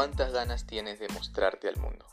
¿Cuántas 0.00 0.32
ganas 0.32 0.64
tienes 0.64 0.98
de 0.98 1.08
mostrarte 1.08 1.68
al 1.68 1.76
mundo? 1.76 2.06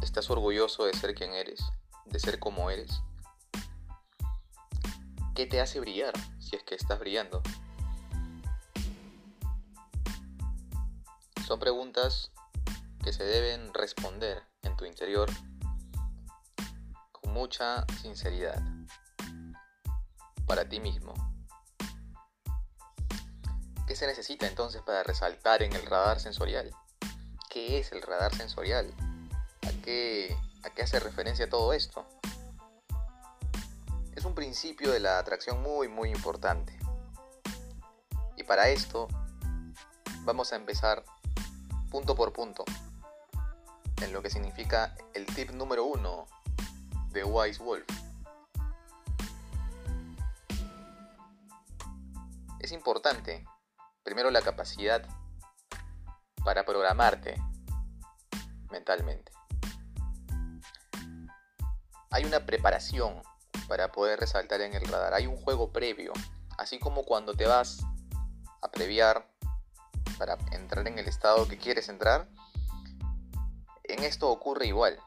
¿Estás 0.00 0.30
orgulloso 0.30 0.84
de 0.84 0.92
ser 0.92 1.16
quien 1.16 1.32
eres? 1.32 1.60
¿De 2.04 2.20
ser 2.20 2.38
como 2.38 2.70
eres? 2.70 3.02
¿Qué 5.34 5.46
te 5.46 5.60
hace 5.60 5.80
brillar 5.80 6.12
si 6.38 6.54
es 6.54 6.62
que 6.62 6.76
estás 6.76 7.00
brillando? 7.00 7.42
Son 11.44 11.58
preguntas 11.58 12.30
que 13.02 13.12
se 13.12 13.24
deben 13.24 13.74
responder 13.74 14.44
en 14.62 14.76
tu 14.76 14.84
interior 14.84 15.28
con 17.10 17.32
mucha 17.32 17.84
sinceridad 18.00 18.62
para 20.46 20.68
ti 20.68 20.78
mismo. 20.78 21.31
¿Qué 23.86 23.96
se 23.96 24.06
necesita 24.06 24.46
entonces 24.46 24.80
para 24.82 25.02
resaltar 25.02 25.62
en 25.62 25.72
el 25.72 25.84
radar 25.86 26.20
sensorial? 26.20 26.70
¿Qué 27.50 27.80
es 27.80 27.92
el 27.92 28.00
radar 28.00 28.34
sensorial? 28.34 28.94
¿A 29.66 29.82
qué, 29.82 30.36
a 30.62 30.70
qué 30.70 30.82
hace 30.82 31.00
referencia 31.00 31.50
todo 31.50 31.72
esto? 31.72 32.06
Es 34.14 34.24
un 34.24 34.34
principio 34.34 34.92
de 34.92 35.00
la 35.00 35.18
atracción 35.18 35.60
muy 35.62 35.88
muy 35.88 36.10
importante. 36.10 36.78
Y 38.36 38.44
para 38.44 38.68
esto 38.68 39.08
vamos 40.20 40.52
a 40.52 40.56
empezar 40.56 41.04
punto 41.90 42.14
por 42.14 42.32
punto 42.32 42.64
en 44.00 44.12
lo 44.12 44.22
que 44.22 44.30
significa 44.30 44.94
el 45.12 45.26
tip 45.26 45.50
número 45.50 45.84
uno 45.84 46.26
de 47.10 47.24
Wise 47.24 47.62
Wolf. 47.62 47.86
Es 52.60 52.70
importante 52.70 53.44
primero 54.02 54.30
la 54.30 54.42
capacidad 54.42 55.06
para 56.44 56.64
programarte 56.64 57.40
mentalmente. 58.70 59.32
Hay 62.10 62.24
una 62.24 62.44
preparación 62.44 63.22
para 63.68 63.92
poder 63.92 64.20
resaltar 64.20 64.60
en 64.60 64.74
el 64.74 64.84
radar. 64.86 65.14
Hay 65.14 65.26
un 65.26 65.36
juego 65.36 65.72
previo, 65.72 66.12
así 66.58 66.78
como 66.78 67.04
cuando 67.04 67.34
te 67.34 67.46
vas 67.46 67.82
a 68.60 68.70
previar 68.70 69.28
para 70.18 70.36
entrar 70.52 70.86
en 70.88 70.98
el 70.98 71.08
estado 71.08 71.48
que 71.48 71.58
quieres 71.58 71.88
entrar. 71.88 72.28
En 73.84 74.04
esto 74.04 74.28
ocurre 74.30 74.66
igual. 74.66 74.98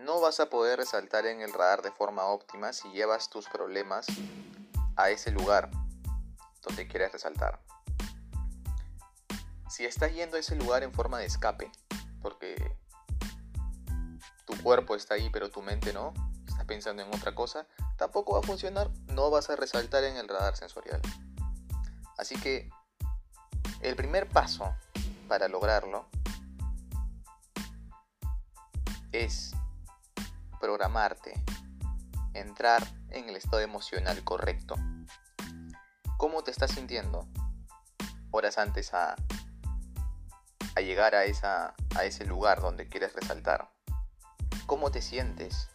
No 0.00 0.20
vas 0.20 0.40
a 0.40 0.48
poder 0.48 0.78
resaltar 0.78 1.26
en 1.26 1.42
el 1.42 1.52
radar 1.52 1.82
de 1.82 1.92
forma 1.92 2.24
óptima 2.24 2.72
si 2.72 2.88
llevas 2.92 3.28
tus 3.28 3.46
problemas 3.48 4.06
a 4.96 5.10
ese 5.10 5.30
lugar 5.30 5.70
donde 6.62 6.86
quieres 6.86 7.12
resaltar. 7.12 7.60
Si 9.68 9.84
estás 9.84 10.12
yendo 10.12 10.36
a 10.36 10.40
ese 10.40 10.56
lugar 10.56 10.82
en 10.82 10.92
forma 10.92 11.18
de 11.18 11.26
escape, 11.26 11.70
porque 12.20 12.76
tu 14.46 14.60
cuerpo 14.62 14.96
está 14.96 15.14
ahí 15.14 15.30
pero 15.30 15.50
tu 15.50 15.62
mente 15.62 15.92
no, 15.92 16.12
estás 16.46 16.64
pensando 16.64 17.02
en 17.02 17.08
otra 17.14 17.34
cosa, 17.34 17.66
tampoco 17.96 18.34
va 18.34 18.40
a 18.40 18.42
funcionar, 18.42 18.90
no 19.06 19.30
vas 19.30 19.48
a 19.50 19.56
resaltar 19.56 20.04
en 20.04 20.16
el 20.16 20.28
radar 20.28 20.56
sensorial. 20.56 21.00
Así 22.18 22.34
que 22.36 22.68
el 23.80 23.96
primer 23.96 24.28
paso 24.28 24.74
para 25.28 25.48
lograrlo 25.48 26.06
es 29.12 29.52
programarte, 30.60 31.32
entrar 32.34 32.86
en 33.08 33.28
el 33.28 33.36
estado 33.36 33.60
emocional 33.60 34.22
correcto. 34.22 34.74
¿Cómo 36.20 36.44
te 36.44 36.50
estás 36.50 36.72
sintiendo 36.72 37.26
horas 38.30 38.58
antes 38.58 38.92
a, 38.92 39.16
llegar 40.76 41.14
a 41.14 41.24
ese 41.24 42.26
lugar 42.26 42.60
donde 42.60 42.90
quieres 42.90 43.14
resaltar? 43.14 43.70
¿Cómo 44.66 44.90
te 44.90 45.00
sientes? 45.00 45.70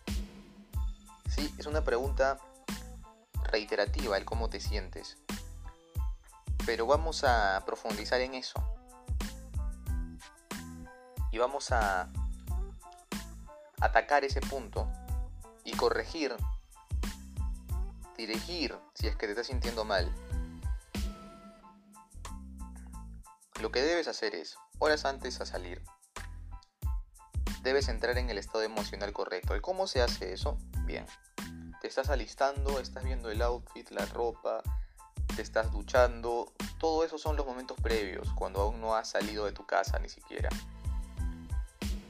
Sí, 1.27 1.51
es 1.57 1.65
una 1.65 1.83
pregunta 1.83 2.37
reiterativa 3.45 4.17
el 4.17 4.25
cómo 4.25 4.47
te 4.47 4.59
sientes. 4.59 5.17
Pero 6.67 6.85
vamos 6.85 7.23
a 7.23 7.63
profundizar 7.65 8.21
en 8.21 8.35
eso. 8.35 8.63
Y 11.31 11.39
vamos 11.39 11.71
a 11.71 12.07
atacar 13.81 14.23
ese 14.23 14.41
punto 14.41 14.87
y 15.63 15.71
corregir, 15.75 16.35
dirigir 18.15 18.77
si 18.93 19.07
es 19.07 19.15
que 19.15 19.25
te 19.25 19.31
estás 19.31 19.47
sintiendo 19.47 19.83
mal 19.83 20.13
Lo 23.61 23.71
que 23.71 23.81
debes 23.81 24.07
hacer 24.07 24.35
es, 24.35 24.57
horas 24.79 25.05
antes 25.05 25.39
a 25.39 25.45
salir, 25.45 25.81
debes 27.61 27.87
entrar 27.87 28.17
en 28.17 28.29
el 28.29 28.37
estado 28.37 28.63
emocional 28.63 29.13
correcto. 29.13 29.55
¿Y 29.55 29.61
cómo 29.61 29.87
se 29.87 30.01
hace 30.01 30.33
eso? 30.33 30.57
Bien, 30.85 31.05
te 31.81 31.87
estás 31.87 32.09
alistando, 32.09 32.79
estás 32.79 33.03
viendo 33.05 33.31
el 33.31 33.41
outfit, 33.41 33.89
la 33.91 34.05
ropa, 34.07 34.61
te 35.35 35.41
estás 35.41 35.71
duchando, 35.71 36.53
todo 36.79 37.03
eso 37.03 37.17
son 37.17 37.37
los 37.37 37.45
momentos 37.45 37.77
previos, 37.81 38.27
cuando 38.35 38.61
aún 38.61 38.81
no 38.81 38.95
has 38.95 39.09
salido 39.09 39.45
de 39.45 39.53
tu 39.53 39.65
casa 39.65 39.99
ni 39.99 40.09
siquiera. 40.09 40.49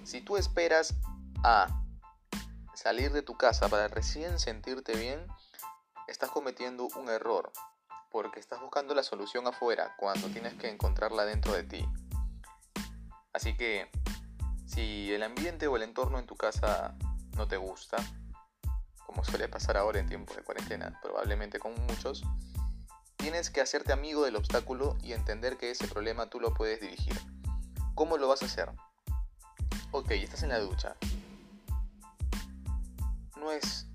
Si 0.03 0.22
tú 0.22 0.38
esperas 0.38 0.95
a 1.44 1.67
salir 2.73 3.12
de 3.12 3.22
tu 3.22 3.38
casa 3.38 3.69
para 3.69 3.88
recién 3.88 4.39
sentirte 4.39 4.95
bien, 4.95 5.25
estás 6.07 6.31
cometiendo 6.31 6.88
un 6.95 7.09
error 7.09 7.51
porque 8.16 8.40
estás 8.40 8.62
buscando 8.62 8.96
la 8.96 9.03
solución 9.03 9.46
afuera 9.46 9.94
cuando 9.98 10.30
tienes 10.30 10.53
que 10.53 10.70
encontrarla 10.70 11.26
dentro 11.26 11.52
de 11.52 11.64
ti. 11.64 11.86
Así 13.34 13.58
que 13.58 13.92
si 14.66 15.12
el 15.12 15.22
ambiente 15.22 15.68
o 15.68 15.76
el 15.76 15.84
entorno 15.84 16.18
en 16.18 16.25
tu 16.25 16.38
casa 16.38 16.96
no 17.36 17.46
te 17.50 17.58
gusta, 17.58 17.98
como 19.06 19.25
suele 19.25 19.50
pasar 19.50 19.75
ahora 19.75 20.00
en 20.00 20.08
tiempos 20.08 20.38
de 20.38 20.44
cuarentena, 20.44 20.98
probablemente 21.02 21.59
con 21.59 21.74
muchos, 21.88 22.24
tienes 23.18 23.50
que 23.50 23.59
hacerte 23.59 23.92
amigo 23.92 24.24
del 24.24 24.38
obstáculo 24.38 24.98
y 25.04 25.12
entender 25.12 25.58
que 25.58 25.72
ese 25.72 25.86
problema 25.86 26.30
tú 26.30 26.40
lo 26.40 26.54
puedes 26.54 26.80
dirigir. 26.80 27.20
¿Cómo 27.96 28.18
lo 28.18 28.30
vas 28.30 28.44
a 28.44 28.46
hacer? 28.46 28.72
Ok, 29.92 30.12
estás 30.12 30.42
en 30.44 30.50
la 30.50 30.59
ducha. 30.59 30.96
No 33.36 33.52
es 33.52 33.88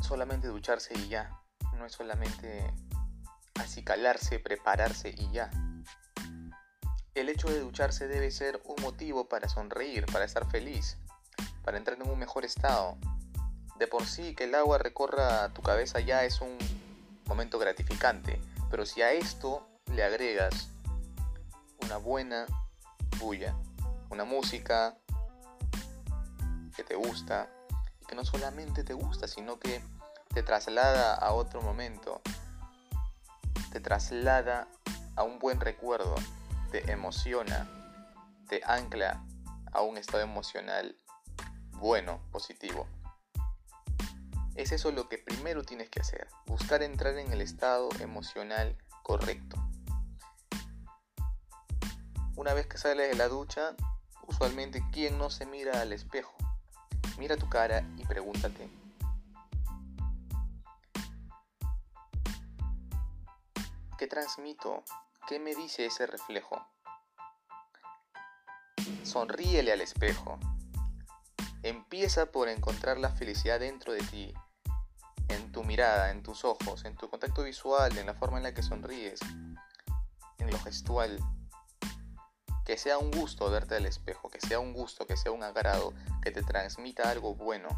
solamente 0.00 0.46
ducharse 0.46 0.96
y 0.96 1.08
ya 1.08 1.36
no 1.76 1.86
es 1.86 1.92
solamente 1.92 2.72
acicalarse, 3.54 4.38
prepararse 4.38 5.14
y 5.16 5.30
ya. 5.30 5.50
El 7.14 7.28
hecho 7.28 7.48
de 7.48 7.60
ducharse 7.60 8.08
debe 8.08 8.30
ser 8.30 8.60
un 8.64 8.82
motivo 8.82 9.28
para 9.28 9.48
sonreír, 9.48 10.04
para 10.06 10.24
estar 10.24 10.50
feliz, 10.50 10.98
para 11.64 11.78
entrar 11.78 12.00
en 12.00 12.08
un 12.08 12.18
mejor 12.18 12.44
estado. 12.44 12.96
De 13.78 13.86
por 13.86 14.06
sí 14.06 14.34
que 14.34 14.44
el 14.44 14.54
agua 14.54 14.78
recorra 14.78 15.52
tu 15.52 15.62
cabeza 15.62 16.00
ya 16.00 16.24
es 16.24 16.40
un 16.40 16.56
momento 17.26 17.58
gratificante, 17.58 18.40
pero 18.70 18.86
si 18.86 19.02
a 19.02 19.12
esto 19.12 19.66
le 19.92 20.02
agregas 20.02 20.68
una 21.82 21.96
buena 21.96 22.46
bulla, 23.18 23.54
una 24.10 24.24
música 24.24 24.96
que 26.76 26.84
te 26.84 26.94
gusta, 26.94 27.48
y 28.00 28.06
que 28.06 28.14
no 28.14 28.24
solamente 28.24 28.84
te 28.84 28.92
gusta, 28.92 29.26
sino 29.26 29.58
que 29.58 29.82
te 30.36 30.42
traslada 30.42 31.14
a 31.14 31.32
otro 31.32 31.62
momento, 31.62 32.20
te 33.72 33.80
traslada 33.80 34.68
a 35.14 35.22
un 35.22 35.38
buen 35.38 35.58
recuerdo, 35.58 36.14
te 36.70 36.92
emociona, 36.92 37.66
te 38.46 38.60
ancla 38.66 39.24
a 39.72 39.80
un 39.80 39.96
estado 39.96 40.22
emocional 40.22 40.94
bueno, 41.70 42.20
positivo. 42.32 42.86
Es 44.56 44.72
eso 44.72 44.92
lo 44.92 45.08
que 45.08 45.16
primero 45.16 45.62
tienes 45.62 45.88
que 45.88 46.00
hacer, 46.00 46.28
buscar 46.44 46.82
entrar 46.82 47.16
en 47.16 47.32
el 47.32 47.40
estado 47.40 47.88
emocional 48.00 48.76
correcto. 49.02 49.56
Una 52.36 52.52
vez 52.52 52.66
que 52.66 52.76
sales 52.76 53.08
de 53.08 53.16
la 53.16 53.28
ducha, 53.28 53.74
usualmente 54.26 54.84
¿quién 54.92 55.16
no 55.16 55.30
se 55.30 55.46
mira 55.46 55.80
al 55.80 55.94
espejo? 55.94 56.34
Mira 57.16 57.38
tu 57.38 57.48
cara 57.48 57.88
y 57.96 58.04
pregúntate, 58.04 58.68
¿Qué 63.98 64.06
transmito? 64.06 64.84
¿Qué 65.26 65.38
me 65.38 65.54
dice 65.54 65.86
ese 65.86 66.06
reflejo? 66.06 66.62
Sonríele 69.04 69.72
al 69.72 69.80
espejo. 69.80 70.38
Empieza 71.62 72.26
por 72.26 72.50
encontrar 72.50 72.98
la 72.98 73.08
felicidad 73.08 73.58
dentro 73.58 73.94
de 73.94 74.02
ti, 74.02 74.34
en 75.28 75.50
tu 75.50 75.64
mirada, 75.64 76.10
en 76.10 76.22
tus 76.22 76.44
ojos, 76.44 76.84
en 76.84 76.94
tu 76.94 77.08
contacto 77.08 77.42
visual, 77.42 77.96
en 77.96 78.04
la 78.04 78.12
forma 78.12 78.36
en 78.36 78.42
la 78.42 78.52
que 78.52 78.62
sonríes, 78.62 79.20
en 80.40 80.50
lo 80.50 80.58
gestual. 80.58 81.18
Que 82.66 82.76
sea 82.76 82.98
un 82.98 83.10
gusto 83.10 83.50
verte 83.50 83.76
al 83.76 83.86
espejo, 83.86 84.28
que 84.28 84.42
sea 84.42 84.60
un 84.60 84.74
gusto, 84.74 85.06
que 85.06 85.16
sea 85.16 85.32
un 85.32 85.42
agrado, 85.42 85.94
que 86.22 86.32
te 86.32 86.42
transmita 86.42 87.08
algo 87.08 87.34
bueno. 87.34 87.68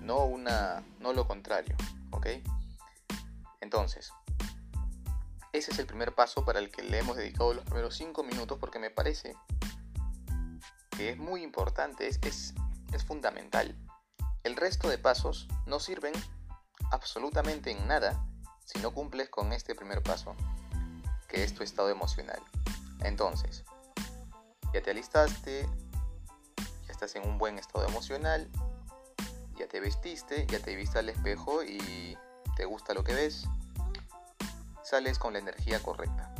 No 0.00 0.24
una 0.24 0.82
no 1.00 1.12
lo 1.12 1.28
contrario, 1.28 1.76
¿ok? 2.12 2.28
Entonces, 3.60 4.10
ese 5.52 5.72
es 5.72 5.78
el 5.78 5.86
primer 5.86 6.14
paso 6.14 6.44
para 6.44 6.58
el 6.58 6.70
que 6.70 6.82
le 6.82 6.98
hemos 6.98 7.16
dedicado 7.16 7.54
los 7.54 7.64
primeros 7.64 7.96
5 7.96 8.22
minutos 8.22 8.58
porque 8.58 8.78
me 8.78 8.90
parece 8.90 9.34
que 10.96 11.10
es 11.10 11.18
muy 11.18 11.42
importante, 11.42 12.06
es, 12.06 12.18
es, 12.22 12.54
es 12.92 13.04
fundamental. 13.04 13.76
El 14.44 14.56
resto 14.56 14.88
de 14.88 14.98
pasos 14.98 15.48
no 15.66 15.80
sirven 15.80 16.12
absolutamente 16.90 17.70
en 17.70 17.86
nada 17.86 18.24
si 18.64 18.78
no 18.78 18.92
cumples 18.92 19.28
con 19.28 19.52
este 19.52 19.74
primer 19.74 20.02
paso, 20.02 20.36
que 21.28 21.42
es 21.42 21.54
tu 21.54 21.62
estado 21.62 21.90
emocional. 21.90 22.40
Entonces, 23.00 23.64
ya 24.72 24.82
te 24.82 24.90
alistaste, 24.90 25.68
ya 26.86 26.92
estás 26.92 27.16
en 27.16 27.26
un 27.26 27.38
buen 27.38 27.58
estado 27.58 27.86
emocional, 27.86 28.48
ya 29.56 29.66
te 29.66 29.80
vestiste, 29.80 30.46
ya 30.46 30.60
te 30.60 30.76
viste 30.76 30.98
al 30.98 31.08
espejo 31.08 31.62
y 31.64 32.16
te 32.56 32.64
gusta 32.64 32.94
lo 32.94 33.02
que 33.02 33.14
ves, 33.14 33.46
sales 34.90 35.20
con 35.20 35.32
la 35.32 35.38
energía 35.38 35.80
correcta. 35.80 36.34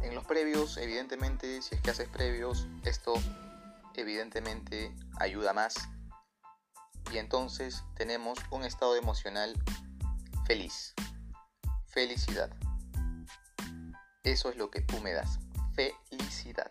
En 0.00 0.14
los 0.14 0.24
previos, 0.24 0.76
evidentemente, 0.76 1.60
si 1.60 1.74
es 1.74 1.80
que 1.80 1.90
haces 1.90 2.08
previos, 2.08 2.68
esto 2.84 3.14
evidentemente 3.96 4.94
ayuda 5.18 5.52
más. 5.52 5.74
Y 7.12 7.18
entonces 7.18 7.82
tenemos 7.96 8.38
un 8.50 8.62
estado 8.62 8.94
emocional 8.94 9.54
feliz. 10.46 10.94
Felicidad. 11.88 12.50
Eso 14.22 14.50
es 14.50 14.56
lo 14.56 14.70
que 14.70 14.82
tú 14.82 15.00
me 15.00 15.12
das. 15.12 15.40
Felicidad. 15.74 16.70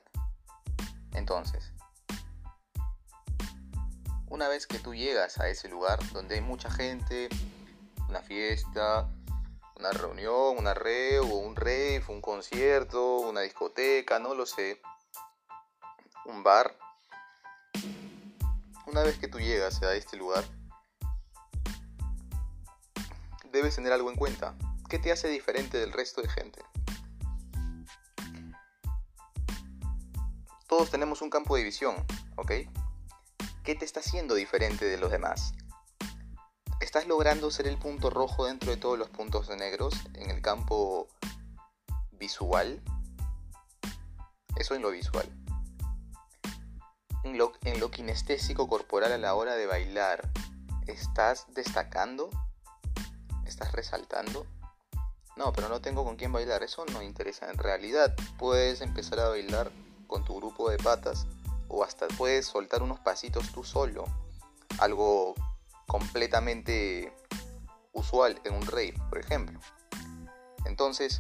Entonces, 1.14 1.74
una 4.30 4.48
vez 4.48 4.68
que 4.68 4.80
tú 4.80 4.96
llegas 4.96 5.38
a 5.38 5.50
ese 5.50 5.68
lugar 5.68 6.00
donde 6.14 6.36
hay 6.36 6.42
mucha 6.42 6.72
gente, 6.72 7.28
una 8.12 8.22
fiesta, 8.22 9.10
una 9.78 9.92
reunión, 9.92 10.58
una 10.58 10.74
reo, 10.74 11.24
un 11.24 11.56
rave, 11.56 12.04
un 12.10 12.20
concierto, 12.20 13.20
una 13.20 13.40
discoteca, 13.40 14.20
no 14.20 14.36
lo 14.36 14.46
sé, 14.46 14.82
un 16.26 16.44
bar. 16.44 16.78
Una 18.86 19.04
vez 19.04 19.18
que 19.18 19.30
tú 19.30 19.40
llegas 19.40 19.82
a 19.82 19.96
este 19.96 20.18
lugar, 20.18 20.44
debes 23.50 23.76
tener 23.76 23.94
algo 23.94 24.10
en 24.10 24.18
cuenta. 24.18 24.56
¿Qué 24.90 25.00
te 25.00 25.14
hace 25.14 25.30
diferente 25.30 25.78
del 25.78 25.94
resto 25.94 26.22
de 26.22 26.28
gente? 26.28 26.62
Todos 30.68 30.92
tenemos 30.92 31.22
un 31.22 31.30
campo 31.30 31.56
de 31.56 31.64
visión, 31.64 31.96
¿ok? 32.36 32.52
¿Qué 33.64 33.76
te 33.76 33.86
está 33.86 34.02
haciendo 34.02 34.36
diferente 34.36 34.84
de 34.84 34.98
los 34.98 35.12
demás? 35.12 35.54
¿Estás 36.92 37.08
logrando 37.08 37.50
ser 37.52 37.68
el 37.68 37.78
punto 37.78 38.10
rojo 38.10 38.48
dentro 38.48 38.70
de 38.70 38.76
todos 38.76 39.00
los 39.00 39.08
puntos 39.08 39.48
negros 39.52 39.94
en 40.14 40.30
el 40.30 40.42
campo 40.42 41.08
visual? 42.12 42.82
Eso 44.58 44.76
en 44.76 44.82
lo 44.82 44.92
visual. 44.92 45.26
En 47.24 47.38
lo, 47.38 47.92
kinestésico 47.92 48.68
corporal 48.68 49.14
a 49.14 49.18
la 49.18 49.36
hora 49.36 49.56
de 49.56 49.68
bailar, 49.68 50.30
¿estás 50.86 51.46
destacando? 51.54 52.30
¿Estás 53.46 53.72
resaltando? 53.72 54.46
No, 55.38 55.54
pero 55.54 55.70
no 55.70 55.80
tengo 55.80 56.04
con 56.04 56.18
quién 56.18 56.34
bailar, 56.34 56.62
eso 56.62 56.86
no 56.88 57.02
interesa. 57.02 57.50
En 57.50 57.58
realidad, 57.58 58.14
puedes 58.38 58.82
empezar 58.82 59.22
a 59.22 59.30
bailar 59.30 59.72
con 60.08 60.26
tu 60.26 60.36
grupo 60.36 60.70
de 60.70 60.76
patas 60.78 61.26
o 61.70 61.86
hasta 61.86 62.10
puedes 62.10 62.48
soltar 62.48 62.84
unos 62.84 63.00
pasitos 63.00 63.50
tú 63.54 63.64
solo. 63.64 64.04
Algo 64.80 65.36
completamente 65.92 67.14
usual 67.92 68.40
en 68.46 68.54
un 68.54 68.66
rave, 68.66 68.96
por 69.10 69.20
ejemplo. 69.20 69.60
Entonces, 70.64 71.20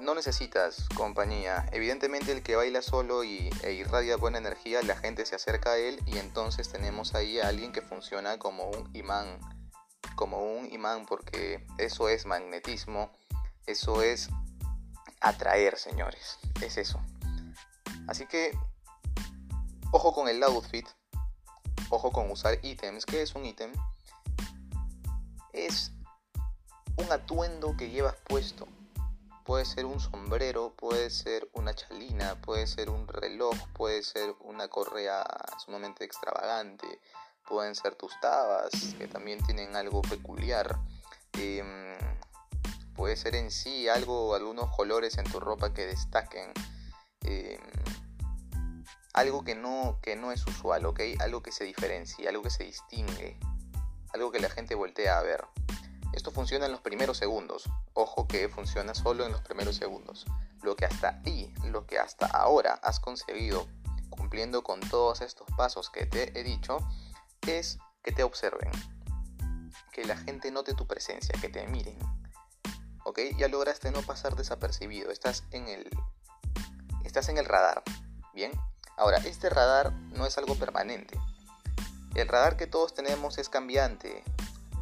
no 0.00 0.16
necesitas 0.16 0.88
compañía. 0.96 1.64
Evidentemente 1.70 2.32
el 2.32 2.42
que 2.42 2.56
baila 2.56 2.82
solo 2.82 3.22
y, 3.22 3.50
e 3.62 3.72
irradia 3.72 4.16
buena 4.16 4.38
energía, 4.38 4.82
la 4.82 4.96
gente 4.96 5.24
se 5.26 5.36
acerca 5.36 5.70
a 5.70 5.78
él 5.78 6.02
y 6.06 6.18
entonces 6.18 6.70
tenemos 6.70 7.14
ahí 7.14 7.38
a 7.38 7.46
alguien 7.46 7.70
que 7.70 7.82
funciona 7.82 8.36
como 8.40 8.68
un 8.68 8.90
imán. 8.96 9.38
Como 10.16 10.56
un 10.56 10.66
imán 10.72 11.06
porque 11.06 11.64
eso 11.78 12.08
es 12.08 12.26
magnetismo, 12.26 13.12
eso 13.66 14.02
es 14.02 14.28
atraer, 15.20 15.78
señores. 15.78 16.40
Es 16.62 16.76
eso. 16.78 17.00
Así 18.08 18.26
que, 18.26 18.58
ojo 19.92 20.12
con 20.12 20.26
el 20.26 20.42
outfit, 20.42 20.88
ojo 21.90 22.10
con 22.12 22.30
usar 22.30 22.58
ítems. 22.62 23.06
¿Qué 23.06 23.22
es 23.22 23.34
un 23.34 23.44
ítem? 23.44 23.72
Es 25.52 25.92
un 26.96 27.10
atuendo 27.12 27.76
que 27.76 27.90
llevas 27.90 28.16
puesto. 28.28 28.66
Puede 29.44 29.64
ser 29.64 29.86
un 29.86 29.98
sombrero, 29.98 30.74
puede 30.76 31.08
ser 31.08 31.48
una 31.54 31.74
chalina, 31.74 32.34
puede 32.42 32.66
ser 32.66 32.90
un 32.90 33.08
reloj, 33.08 33.56
puede 33.72 34.02
ser 34.02 34.34
una 34.40 34.68
correa 34.68 35.24
sumamente 35.64 36.04
extravagante, 36.04 37.00
pueden 37.48 37.74
ser 37.74 37.94
tus 37.94 38.12
tabas, 38.20 38.70
que 38.98 39.08
también 39.08 39.42
tienen 39.44 39.74
algo 39.74 40.02
peculiar. 40.02 40.78
Em, 41.32 41.96
puede 42.94 43.16
ser 43.16 43.36
en 43.36 43.50
sí 43.50 43.88
algo, 43.88 44.34
algunos 44.34 44.74
colores 44.76 45.16
en 45.16 45.24
tu 45.24 45.40
ropa 45.40 45.72
que 45.72 45.86
destaquen. 45.86 46.52
Em, 47.22 47.60
algo 49.14 49.44
que 49.44 49.54
no, 49.54 49.98
que 50.02 50.16
no 50.16 50.32
es 50.32 50.46
usual. 50.46 50.84
Algo 51.20 51.42
que 51.42 51.52
se 51.52 51.64
diferencia, 51.64 52.28
algo 52.28 52.42
que 52.42 52.50
se 52.50 52.64
distingue, 52.64 53.38
algo 54.12 54.30
que 54.30 54.40
la 54.40 54.50
gente 54.50 54.74
voltea 54.74 55.18
a 55.18 55.22
ver. 55.22 55.44
Esto 56.12 56.30
funciona 56.30 56.66
en 56.66 56.72
los 56.72 56.80
primeros 56.80 57.18
segundos. 57.18 57.68
Ojo 57.94 58.26
que 58.26 58.48
funciona 58.48 58.94
solo 58.94 59.26
en 59.26 59.32
los 59.32 59.42
primeros 59.42 59.76
segundos. 59.76 60.26
Lo 60.62 60.74
que 60.74 60.86
hasta 60.86 61.20
ahí, 61.24 61.52
lo 61.64 61.86
que 61.86 61.98
hasta 61.98 62.26
ahora 62.26 62.74
has 62.82 62.98
conseguido 62.98 63.68
cumpliendo 64.10 64.62
con 64.62 64.80
todos 64.80 65.20
estos 65.20 65.46
pasos 65.56 65.90
que 65.90 66.06
te 66.06 66.38
he 66.38 66.42
dicho, 66.42 66.78
es 67.46 67.78
que 68.02 68.12
te 68.12 68.22
observen. 68.22 68.70
Que 69.92 70.04
la 70.04 70.16
gente 70.16 70.50
note 70.50 70.74
tu 70.74 70.86
presencia, 70.86 71.34
que 71.40 71.48
te 71.48 71.66
miren. 71.66 71.98
¿Ok? 73.04 73.20
Ya 73.36 73.48
lograste 73.48 73.90
no 73.90 74.02
pasar 74.02 74.34
desapercibido. 74.34 75.10
Estás 75.10 75.44
en 75.50 75.68
el. 75.68 75.88
Estás 77.04 77.28
en 77.28 77.38
el 77.38 77.44
radar. 77.44 77.82
Bien. 78.34 78.52
Ahora, 78.98 79.18
este 79.18 79.48
radar 79.48 79.92
no 80.10 80.26
es 80.26 80.36
algo 80.38 80.56
permanente. 80.56 81.18
El 82.16 82.26
radar 82.26 82.56
que 82.56 82.66
todos 82.66 82.94
tenemos 82.94 83.38
es 83.38 83.48
cambiante. 83.48 84.24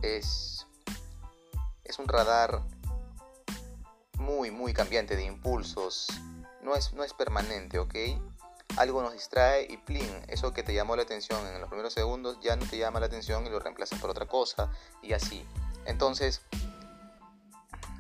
Es, 0.00 0.66
es 1.85 1.99
un 1.99 2.08
radar 2.08 2.62
muy, 4.14 4.50
muy 4.50 4.73
cambiante 4.73 5.16
de 5.16 5.25
impulsos. 5.25 6.08
No 6.62 6.75
es, 6.75 6.94
no 6.94 7.04
es 7.04 7.12
permanente, 7.12 7.78
¿ok? 7.78 7.94
Algo 8.78 9.02
nos 9.02 9.12
distrae 9.12 9.66
y 9.70 9.76
plin, 9.76 10.11
eso 10.28 10.54
que 10.54 10.62
te 10.62 10.73
llamó 10.73 10.96
la 10.96 11.02
atención 11.02 11.46
en 11.46 11.61
los 11.61 11.68
primeros 11.68 11.92
segundos 11.92 12.38
ya 12.40 12.56
no 12.56 12.66
te 12.66 12.78
llama 12.78 13.00
la 13.00 13.06
atención 13.06 13.46
y 13.46 13.50
lo 13.50 13.58
reemplazas 13.58 14.00
por 14.00 14.08
otra 14.08 14.26
cosa 14.26 14.70
y 15.02 15.12
así. 15.12 15.46
Entonces, 15.85 16.40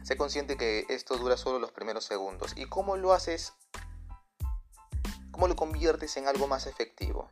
sé 0.02 0.16
consciente 0.16 0.56
que 0.56 0.86
esto 0.88 1.18
dura 1.18 1.36
solo 1.36 1.58
los 1.58 1.72
primeros 1.72 2.06
segundos. 2.06 2.54
¿Y 2.56 2.64
cómo 2.64 2.96
lo 2.96 3.12
haces 3.12 3.52
¿Cómo 5.36 5.48
lo 5.48 5.56
conviertes 5.56 6.16
en 6.16 6.28
algo 6.28 6.48
más 6.48 6.66
efectivo? 6.66 7.28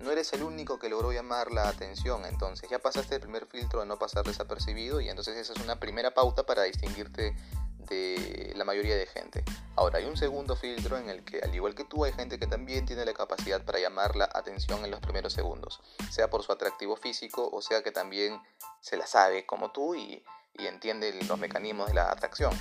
No 0.00 0.10
eres 0.10 0.32
el 0.32 0.42
único 0.42 0.80
que 0.80 0.88
logró 0.88 1.12
llamar 1.12 1.52
la 1.52 1.68
atención, 1.68 2.26
entonces 2.26 2.68
ya 2.68 2.80
pasaste 2.80 3.14
el 3.14 3.20
primer 3.20 3.46
filtro 3.46 3.78
de 3.78 3.86
no 3.86 3.96
pasar 3.96 4.24
desapercibido 4.24 5.00
y 5.00 5.08
entonces 5.08 5.36
esa 5.36 5.52
es 5.52 5.60
una 5.60 5.78
primera 5.78 6.14
pauta 6.14 6.44
para 6.44 6.64
distinguirte 6.64 7.36
de 7.78 8.52
la 8.56 8.64
mayoría 8.64 8.96
de 8.96 9.06
gente. 9.06 9.44
Ahora, 9.76 9.98
hay 9.98 10.06
un 10.06 10.16
segundo 10.16 10.56
filtro 10.56 10.98
en 10.98 11.10
el 11.10 11.24
que, 11.24 11.38
al 11.38 11.54
igual 11.54 11.76
que 11.76 11.84
tú, 11.84 12.04
hay 12.04 12.12
gente 12.12 12.40
que 12.40 12.48
también 12.48 12.86
tiene 12.86 13.04
la 13.04 13.14
capacidad 13.14 13.64
para 13.64 13.78
llamar 13.78 14.16
la 14.16 14.28
atención 14.34 14.84
en 14.84 14.90
los 14.90 14.98
primeros 14.98 15.32
segundos, 15.32 15.80
sea 16.10 16.28
por 16.28 16.42
su 16.42 16.50
atractivo 16.50 16.96
físico 16.96 17.48
o 17.52 17.62
sea 17.62 17.84
que 17.84 17.92
también 17.92 18.42
se 18.80 18.96
la 18.96 19.06
sabe 19.06 19.46
como 19.46 19.70
tú 19.70 19.94
y, 19.94 20.24
entiende 20.58 21.12
los 21.22 21.38
mecanismos 21.38 21.86
de 21.86 21.94
la 21.94 22.10
atracción. 22.10 22.52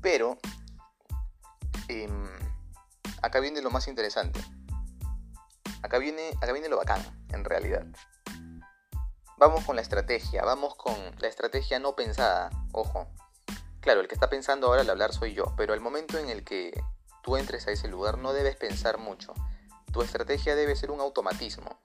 Pero, 0.00 0.38
em, 1.88 2.45
acá 3.22 3.40
viene 3.40 3.62
lo 3.62 3.70
más 3.70 3.88
interesante. 3.88 4.40
Acá 5.82 5.98
viene, 5.98 6.30
acá 6.40 6.52
viene 6.52 6.68
lo 6.68 6.76
bacán, 6.76 7.00
en 7.30 7.44
realidad. 7.44 7.86
Vamos 9.38 9.64
con 9.64 9.76
la 9.76 9.82
estrategia, 9.82 10.42
vamos 10.44 10.74
con 10.74 10.94
la 11.18 11.28
estrategia 11.28 11.78
no 11.78 11.94
pensada, 11.94 12.50
ojo. 12.72 13.06
Claro, 13.80 14.00
el 14.00 14.08
que 14.08 14.14
está 14.14 14.28
pensando 14.28 14.66
ahora 14.66 14.80
al 14.80 14.90
hablar 14.90 15.12
soy 15.12 15.34
yo, 15.34 15.54
pero 15.56 15.74
el 15.74 15.80
momento 15.80 16.18
en 16.18 16.30
el 16.30 16.42
que 16.42 16.72
tú 17.22 17.36
entres 17.36 17.66
a 17.68 17.70
ese 17.70 17.88
lugar 17.88 18.18
no 18.18 18.32
debes 18.32 18.56
pensar 18.56 18.98
mucho. 18.98 19.34
Tu 19.92 20.02
estrategia 20.02 20.56
debe 20.56 20.74
ser 20.74 20.90
un 20.90 21.00
automatismo. 21.00 21.78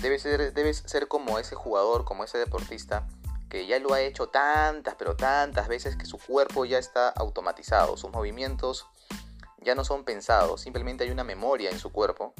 Debes 0.00 0.22
ser, 0.22 0.52
debes 0.52 0.82
ser 0.86 1.08
como 1.08 1.38
ese 1.38 1.54
jugador, 1.54 2.04
como 2.04 2.24
ese 2.24 2.38
deportista 2.38 3.06
que 3.52 3.66
ya 3.66 3.78
lo 3.78 3.92
ha 3.92 4.00
hecho 4.00 4.28
tantas, 4.30 4.94
pero 4.94 5.14
tantas 5.14 5.68
veces 5.68 5.96
que 5.96 6.06
su 6.06 6.16
cuerpo 6.16 6.64
ya 6.64 6.78
está 6.78 7.10
automatizado, 7.10 7.98
sus 7.98 8.10
movimientos 8.10 8.86
ya 9.64 9.74
no 9.74 9.84
son 9.84 10.04
pensados, 10.04 10.60
simplemente 10.60 11.04
hay 11.04 11.10
una 11.10 11.24
memoria 11.24 11.70
en 11.70 11.78
su 11.78 11.90
cuerpo, 11.92 12.34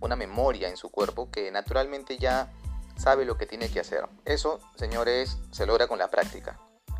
una 0.00 0.16
memoria 0.16 0.68
en 0.68 0.76
su 0.76 0.90
cuerpo 0.90 1.30
que 1.30 1.50
naturalmente 1.50 2.18
ya 2.18 2.52
sabe 2.96 3.24
lo 3.24 3.36
que 3.36 3.46
tiene 3.46 3.70
que 3.70 3.80
hacer. 3.80 4.08
Eso, 4.24 4.60
señores, 4.76 5.38
se 5.50 5.66
logra 5.66 5.88
con 5.88 5.98
la 5.98 6.10
práctica. 6.10 6.58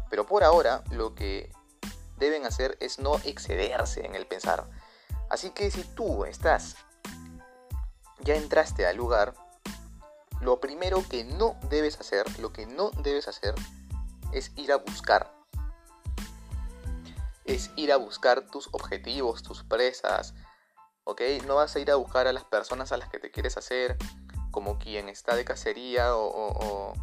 Pero 0.09 0.27
por 0.27 0.45
ahora 0.45 0.83
lo 0.91 1.15
que 1.15 1.53
deben 2.19 2.47
hacer 2.47 2.77
es 2.81 2.99
no 2.99 3.17
excederse 3.25 4.05
en 4.05 4.15
el 4.15 4.27
pensar. 4.27 4.69
Así 5.29 5.51
que 5.51 5.71
si 5.71 5.85
tú 5.85 6.25
estás, 6.25 6.77
ya 8.21 8.35
entraste 8.35 8.87
al 8.87 8.97
lugar, 8.97 9.35
lo 10.41 10.61
primero 10.61 11.05
que 11.09 11.25
no 11.25 11.57
debes 11.69 12.01
hacer, 12.01 12.27
lo 12.41 12.53
que 12.53 12.67
no 12.67 12.91
debes 12.91 13.29
hacer 13.29 13.55
es 14.33 14.53
ir 14.57 14.73
a 14.73 14.77
buscar. 14.77 15.40
Es 17.51 17.73
ir 17.75 17.91
a 17.91 17.97
buscar 17.97 18.47
tus 18.47 18.69
objetivos, 18.71 19.43
tus 19.43 19.65
presas, 19.65 20.35
¿ok? 21.03 21.21
No 21.49 21.57
vas 21.57 21.75
a 21.75 21.81
ir 21.81 21.91
a 21.91 21.97
buscar 21.97 22.29
a 22.29 22.33
las 22.33 22.45
personas 22.45 22.93
a 22.93 22.97
las 22.97 23.09
que 23.09 23.19
te 23.19 23.33
quieres 23.33 23.57
hacer 23.57 23.97
como 24.53 24.79
quien 24.79 25.09
está 25.09 25.35
de 25.35 25.45
cacería 25.45 26.15
o, 26.15 26.95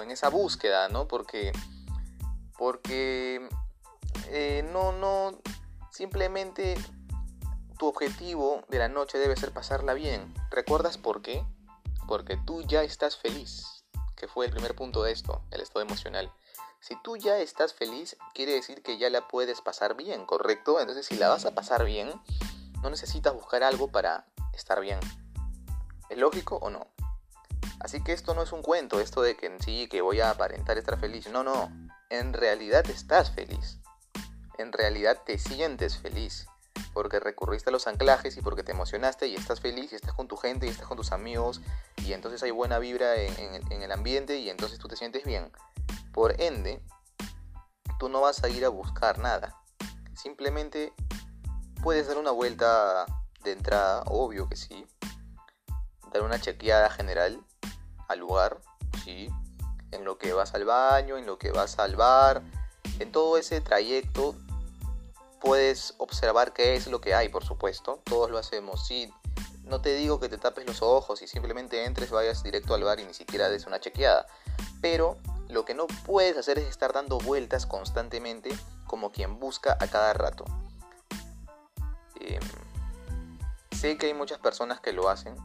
en 0.00 0.10
esa 0.12 0.28
búsqueda, 0.28 0.88
¿no? 0.88 1.08
Porque, 1.08 1.50
porque 2.56 3.48
eh, 4.28 4.64
no, 4.72 4.92
no, 4.92 5.36
simplemente 5.90 6.76
tu 7.76 7.88
objetivo 7.88 8.62
de 8.68 8.78
la 8.78 8.88
noche 8.88 9.18
debe 9.18 9.36
ser 9.36 9.50
pasarla 9.50 9.94
bien. 9.94 10.32
¿Recuerdas 10.52 10.96
por 10.96 11.22
qué? 11.22 11.44
Porque 12.06 12.36
tú 12.36 12.62
ya 12.62 12.84
estás 12.84 13.16
feliz, 13.16 13.84
que 14.14 14.28
fue 14.28 14.46
el 14.46 14.52
primer 14.52 14.76
punto 14.76 15.02
de 15.02 15.10
esto, 15.10 15.42
el 15.50 15.60
estado 15.60 15.84
emocional. 15.84 16.32
Si 16.82 16.96
tú 17.00 17.16
ya 17.16 17.38
estás 17.38 17.74
feliz, 17.74 18.16
quiere 18.34 18.54
decir 18.54 18.82
que 18.82 18.98
ya 18.98 19.08
la 19.08 19.28
puedes 19.28 19.60
pasar 19.60 19.94
bien, 19.94 20.26
¿correcto? 20.26 20.80
Entonces 20.80 21.06
si 21.06 21.16
la 21.16 21.28
vas 21.28 21.44
a 21.44 21.54
pasar 21.54 21.84
bien, 21.84 22.10
no 22.82 22.90
necesitas 22.90 23.32
buscar 23.32 23.62
algo 23.62 23.86
para 23.86 24.26
estar 24.52 24.80
bien. 24.80 24.98
¿Es 26.10 26.18
lógico 26.18 26.56
o 26.56 26.70
no? 26.70 26.88
Así 27.78 28.02
que 28.02 28.12
esto 28.12 28.34
no 28.34 28.42
es 28.42 28.50
un 28.50 28.62
cuento, 28.62 28.98
esto 28.98 29.22
de 29.22 29.36
que 29.36 29.56
sí, 29.60 29.86
que 29.86 30.00
voy 30.00 30.18
a 30.18 30.30
aparentar 30.30 30.76
estar 30.76 30.98
feliz. 30.98 31.28
No, 31.28 31.44
no. 31.44 31.70
En 32.10 32.32
realidad 32.32 32.84
estás 32.90 33.30
feliz. 33.30 33.78
En 34.58 34.72
realidad 34.72 35.22
te 35.24 35.38
sientes 35.38 35.98
feliz. 35.98 36.48
Porque 36.92 37.20
recurriste 37.20 37.70
a 37.70 37.72
los 37.72 37.86
anclajes 37.86 38.36
y 38.36 38.42
porque 38.42 38.64
te 38.64 38.72
emocionaste 38.72 39.28
y 39.28 39.36
estás 39.36 39.60
feliz 39.60 39.92
y 39.92 39.94
estás 39.94 40.14
con 40.14 40.26
tu 40.26 40.36
gente 40.36 40.66
y 40.66 40.70
estás 40.70 40.88
con 40.88 40.96
tus 40.96 41.12
amigos 41.12 41.60
y 41.98 42.12
entonces 42.12 42.42
hay 42.42 42.50
buena 42.50 42.80
vibra 42.80 43.14
en 43.14 43.82
el 43.82 43.92
ambiente 43.92 44.38
y 44.38 44.50
entonces 44.50 44.80
tú 44.80 44.88
te 44.88 44.96
sientes 44.96 45.24
bien. 45.24 45.52
Por 46.12 46.40
ende, 46.40 46.82
tú 47.98 48.08
no 48.08 48.20
vas 48.20 48.42
a 48.44 48.48
ir 48.48 48.64
a 48.64 48.68
buscar 48.68 49.18
nada. 49.18 49.56
Simplemente 50.14 50.92
puedes 51.82 52.06
dar 52.06 52.18
una 52.18 52.30
vuelta 52.30 53.06
de 53.42 53.52
entrada, 53.52 54.02
obvio 54.06 54.48
que 54.48 54.56
sí. 54.56 54.86
Dar 56.12 56.22
una 56.22 56.40
chequeada 56.40 56.90
general 56.90 57.40
al 58.08 58.18
lugar, 58.18 58.60
sí. 59.04 59.28
En 59.90 60.04
lo 60.04 60.18
que 60.18 60.32
vas 60.32 60.54
al 60.54 60.64
baño, 60.64 61.16
en 61.16 61.26
lo 61.26 61.38
que 61.38 61.50
vas 61.50 61.78
al 61.78 61.96
bar. 61.96 62.42
En 62.98 63.10
todo 63.10 63.36
ese 63.36 63.60
trayecto 63.60 64.34
puedes 65.40 65.94
observar 65.98 66.52
qué 66.52 66.76
es 66.76 66.86
lo 66.86 67.00
que 67.00 67.14
hay, 67.14 67.28
por 67.28 67.44
supuesto. 67.44 68.00
Todos 68.04 68.30
lo 68.30 68.38
hacemos, 68.38 68.86
sí. 68.86 69.12
No 69.64 69.80
te 69.80 69.94
digo 69.94 70.20
que 70.20 70.28
te 70.28 70.38
tapes 70.38 70.66
los 70.66 70.82
ojos 70.82 71.22
y 71.22 71.26
simplemente 71.26 71.84
entres, 71.84 72.10
vayas 72.10 72.42
directo 72.42 72.74
al 72.74 72.84
bar 72.84 73.00
y 73.00 73.04
ni 73.04 73.14
siquiera 73.14 73.48
des 73.48 73.66
una 73.66 73.80
chequeada. 73.80 74.26
Pero 74.80 75.18
lo 75.52 75.64
que 75.64 75.74
no 75.74 75.86
puedes 75.86 76.36
hacer 76.36 76.58
es 76.58 76.66
estar 76.66 76.92
dando 76.92 77.18
vueltas 77.18 77.66
constantemente 77.66 78.50
como 78.86 79.12
quien 79.12 79.38
busca 79.38 79.76
a 79.78 79.86
cada 79.86 80.14
rato. 80.14 80.44
Em, 82.18 82.42
sé 83.70 83.98
que 83.98 84.06
hay 84.06 84.14
muchas 84.14 84.38
personas 84.38 84.80
que 84.80 84.92
lo 84.92 85.08
hacen 85.10 85.36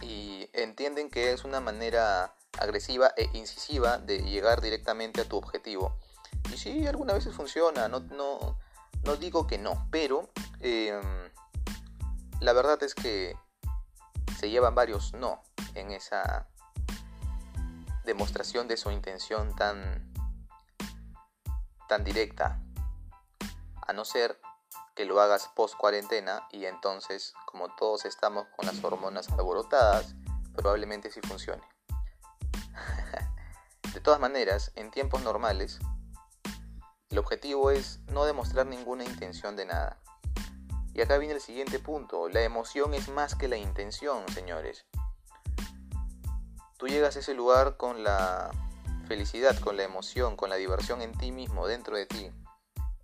y 0.00 0.48
entienden 0.54 1.10
que 1.10 1.32
es 1.32 1.44
una 1.44 1.60
manera 1.60 2.34
agresiva 2.58 3.12
e 3.16 3.28
incisiva 3.34 3.98
de 3.98 4.18
llegar 4.20 4.60
directamente 4.62 5.20
a 5.20 5.28
tu 5.28 5.36
objetivo. 5.36 5.98
Y 6.52 6.56
sí, 6.56 6.86
algunas 6.86 7.16
veces 7.16 7.34
funciona, 7.34 7.88
no, 7.88 8.00
no, 8.00 8.58
no 9.04 9.16
digo 9.16 9.46
que 9.46 9.58
no, 9.58 9.88
pero 9.90 10.30
em, 10.60 11.30
la 12.40 12.52
verdad 12.54 12.82
es 12.82 12.94
que 12.94 13.36
se 14.38 14.48
llevan 14.48 14.74
varios 14.74 15.12
no 15.12 15.42
en 15.74 15.92
esa 15.92 16.48
demostración 18.04 18.68
de 18.68 18.76
su 18.76 18.90
intención 18.90 19.54
tan, 19.54 20.12
tan 21.88 22.04
directa, 22.04 22.60
a 23.86 23.92
no 23.92 24.04
ser 24.04 24.40
que 24.94 25.04
lo 25.04 25.20
hagas 25.20 25.48
post 25.54 25.76
cuarentena 25.76 26.46
y 26.50 26.66
entonces 26.66 27.34
como 27.46 27.74
todos 27.76 28.04
estamos 28.04 28.46
con 28.56 28.66
las 28.66 28.82
hormonas 28.84 29.28
alborotadas, 29.30 30.14
probablemente 30.54 31.10
sí 31.10 31.20
funcione. 31.20 31.62
de 33.94 34.00
todas 34.00 34.20
maneras, 34.20 34.72
en 34.74 34.90
tiempos 34.90 35.22
normales, 35.22 35.78
el 37.10 37.18
objetivo 37.18 37.70
es 37.70 38.00
no 38.06 38.24
demostrar 38.24 38.66
ninguna 38.66 39.04
intención 39.04 39.56
de 39.56 39.66
nada. 39.66 39.98
Y 40.94 41.00
acá 41.00 41.16
viene 41.18 41.34
el 41.34 41.40
siguiente 41.40 41.78
punto, 41.78 42.28
la 42.28 42.42
emoción 42.42 42.92
es 42.94 43.08
más 43.08 43.34
que 43.34 43.48
la 43.48 43.56
intención, 43.56 44.28
señores. 44.28 44.86
Tú 46.82 46.88
llegas 46.88 47.14
a 47.14 47.20
ese 47.20 47.34
lugar 47.34 47.76
con 47.76 48.02
la 48.02 48.50
felicidad, 49.06 49.56
con 49.60 49.76
la 49.76 49.84
emoción, 49.84 50.34
con 50.34 50.50
la 50.50 50.56
diversión 50.56 51.00
en 51.00 51.16
ti 51.16 51.30
mismo, 51.30 51.68
dentro 51.68 51.96
de 51.96 52.06
ti. 52.06 52.32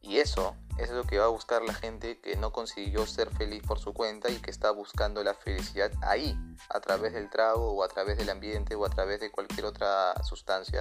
Y 0.00 0.18
eso, 0.18 0.56
es 0.78 0.90
lo 0.90 1.04
que 1.04 1.20
va 1.20 1.26
a 1.26 1.28
buscar 1.28 1.62
la 1.62 1.74
gente 1.74 2.18
que 2.18 2.34
no 2.34 2.50
consiguió 2.50 3.06
ser 3.06 3.30
feliz 3.30 3.62
por 3.62 3.78
su 3.78 3.94
cuenta 3.94 4.30
y 4.30 4.40
que 4.40 4.50
está 4.50 4.72
buscando 4.72 5.22
la 5.22 5.32
felicidad 5.32 5.92
ahí, 6.02 6.36
a 6.70 6.80
través 6.80 7.12
del 7.12 7.30
trago 7.30 7.70
o 7.70 7.84
a 7.84 7.88
través 7.88 8.18
del 8.18 8.30
ambiente 8.30 8.74
o 8.74 8.84
a 8.84 8.90
través 8.90 9.20
de 9.20 9.30
cualquier 9.30 9.66
otra 9.66 10.12
sustancia. 10.24 10.80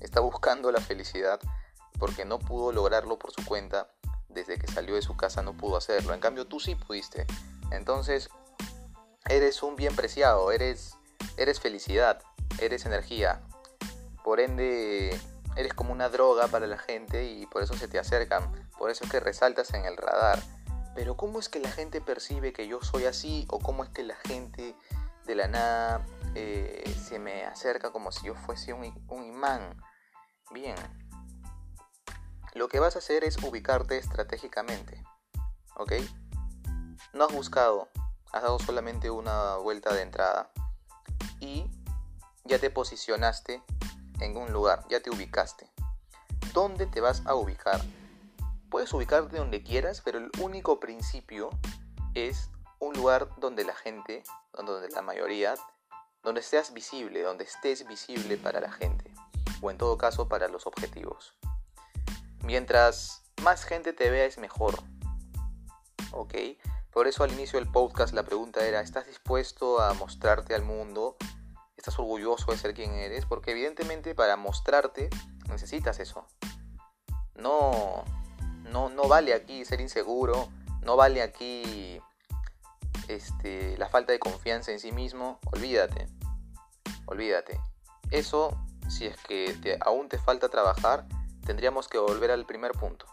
Está 0.00 0.20
buscando 0.20 0.70
la 0.70 0.82
felicidad 0.82 1.40
porque 1.98 2.26
no 2.26 2.40
pudo 2.40 2.72
lograrlo 2.72 3.18
por 3.18 3.32
su 3.32 3.42
cuenta. 3.46 3.88
Desde 4.28 4.58
que 4.58 4.66
salió 4.66 4.96
de 4.96 5.00
su 5.00 5.16
casa 5.16 5.40
no 5.40 5.56
pudo 5.56 5.78
hacerlo. 5.78 6.12
En 6.12 6.20
cambio 6.20 6.46
tú 6.46 6.60
sí 6.60 6.74
pudiste. 6.74 7.26
Entonces, 7.70 8.28
eres 9.30 9.62
un 9.62 9.76
bien 9.76 9.96
preciado, 9.96 10.52
eres, 10.52 10.98
eres 11.38 11.58
felicidad 11.58 12.20
eres 12.60 12.86
energía. 12.86 13.40
Por 14.22 14.40
ende, 14.40 15.18
eres 15.56 15.74
como 15.74 15.92
una 15.92 16.08
droga 16.08 16.48
para 16.48 16.66
la 16.66 16.78
gente 16.78 17.30
y 17.30 17.46
por 17.46 17.62
eso 17.62 17.74
se 17.74 17.88
te 17.88 17.98
acercan. 17.98 18.50
Por 18.78 18.90
eso 18.90 19.04
es 19.04 19.10
que 19.10 19.20
resaltas 19.20 19.72
en 19.74 19.84
el 19.84 19.96
radar. 19.96 20.42
Pero 20.94 21.16
¿cómo 21.16 21.40
es 21.40 21.48
que 21.48 21.60
la 21.60 21.70
gente 21.70 22.00
percibe 22.00 22.52
que 22.52 22.68
yo 22.68 22.80
soy 22.82 23.04
así? 23.04 23.46
¿O 23.50 23.58
cómo 23.58 23.84
es 23.84 23.90
que 23.90 24.04
la 24.04 24.16
gente 24.16 24.76
de 25.26 25.34
la 25.34 25.48
nada 25.48 26.06
eh, 26.34 26.84
se 27.02 27.18
me 27.18 27.44
acerca 27.44 27.90
como 27.90 28.12
si 28.12 28.26
yo 28.26 28.34
fuese 28.34 28.72
un, 28.72 29.04
un 29.08 29.24
imán? 29.24 29.82
Bien. 30.52 30.76
Lo 32.54 32.68
que 32.68 32.78
vas 32.78 32.94
a 32.94 33.00
hacer 33.00 33.24
es 33.24 33.36
ubicarte 33.42 33.98
estratégicamente. 33.98 35.02
¿Ok? 35.76 35.92
No 37.12 37.24
has 37.24 37.32
buscado, 37.32 37.88
has 38.32 38.42
dado 38.42 38.58
solamente 38.60 39.10
una 39.10 39.56
vuelta 39.56 39.92
de 39.92 40.02
entrada. 40.02 40.50
Y 41.40 41.68
ya 42.44 42.58
te 42.58 42.70
posicionaste 42.70 43.62
en 44.20 44.36
un 44.36 44.52
lugar, 44.52 44.84
ya 44.88 45.00
te 45.00 45.10
ubicaste. 45.10 45.70
¿Dónde 46.52 46.86
te 46.86 47.00
vas 47.00 47.22
a 47.26 47.34
ubicar? 47.34 47.80
Puedes 48.70 48.92
ubicarte 48.92 49.38
donde 49.38 49.62
quieras, 49.62 50.02
pero 50.04 50.18
el 50.18 50.30
único 50.40 50.78
principio 50.78 51.50
es 52.14 52.50
un 52.78 52.94
lugar 52.94 53.28
donde 53.38 53.64
la 53.64 53.74
gente, 53.74 54.22
donde 54.52 54.88
la 54.90 55.02
mayoría, 55.02 55.54
donde 56.22 56.42
seas 56.42 56.72
visible, 56.72 57.22
donde 57.22 57.44
estés 57.44 57.86
visible 57.86 58.36
para 58.36 58.60
la 58.60 58.70
gente, 58.70 59.10
o 59.60 59.70
en 59.70 59.78
todo 59.78 59.96
caso 59.96 60.28
para 60.28 60.48
los 60.48 60.66
objetivos. 60.66 61.34
Mientras 62.42 63.22
más 63.42 63.64
gente 63.64 63.92
te 63.92 64.10
vea 64.10 64.26
es 64.26 64.38
mejor. 64.38 64.74
¿Ok? 66.12 66.34
Por 66.92 67.08
eso 67.08 67.24
al 67.24 67.32
inicio 67.32 67.58
del 67.58 67.70
podcast 67.70 68.14
la 68.14 68.22
pregunta 68.22 68.64
era, 68.64 68.80
¿estás 68.80 69.06
dispuesto 69.06 69.80
a 69.80 69.94
mostrarte 69.94 70.54
al 70.54 70.62
mundo 70.62 71.16
estás 71.84 71.98
orgulloso 71.98 72.50
de 72.50 72.56
ser 72.56 72.72
quien 72.72 72.94
eres, 72.94 73.26
porque 73.26 73.50
evidentemente 73.50 74.14
para 74.14 74.36
mostrarte 74.36 75.10
necesitas 75.50 76.00
eso. 76.00 76.26
No, 77.34 78.04
no, 78.62 78.88
no 78.88 79.06
vale 79.06 79.34
aquí 79.34 79.66
ser 79.66 79.82
inseguro, 79.82 80.48
no 80.80 80.96
vale 80.96 81.20
aquí 81.20 82.00
este, 83.08 83.76
la 83.76 83.90
falta 83.90 84.12
de 84.12 84.18
confianza 84.18 84.72
en 84.72 84.80
sí 84.80 84.92
mismo, 84.92 85.38
olvídate, 85.52 86.08
olvídate. 87.04 87.60
Eso, 88.10 88.58
si 88.88 89.04
es 89.04 89.18
que 89.18 89.76
aún 89.84 90.08
te 90.08 90.18
falta 90.18 90.48
trabajar, 90.48 91.06
tendríamos 91.44 91.88
que 91.88 91.98
volver 91.98 92.30
al 92.30 92.46
primer 92.46 92.72
punto. 92.72 93.04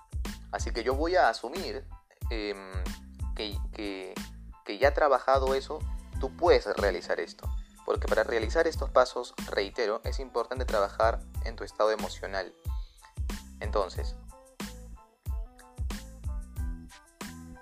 Así 0.54 0.72
que 0.72 0.86
yo 0.86 0.96
voy 0.96 1.18
a 1.18 1.28
asumir 1.28 1.86
em, 2.30 2.72
que, 3.36 3.58
que, 3.74 4.14
que 4.64 4.78
ya 4.78 4.94
trabajado 4.94 5.56
eso, 5.56 5.80
tú 6.22 6.34
puedes 6.38 6.66
realizar 6.78 7.20
esto. 7.20 7.50
Porque 7.86 8.08
para 8.08 8.24
realizar 8.24 8.68
estos 8.68 8.90
pasos, 8.90 9.34
reitero, 9.50 10.02
es 10.04 10.20
importante 10.20 10.66
trabajar 10.66 11.20
en 11.46 11.56
tu 11.56 11.64
estado 11.64 11.92
emocional. 11.92 12.54
Entonces, 13.60 14.16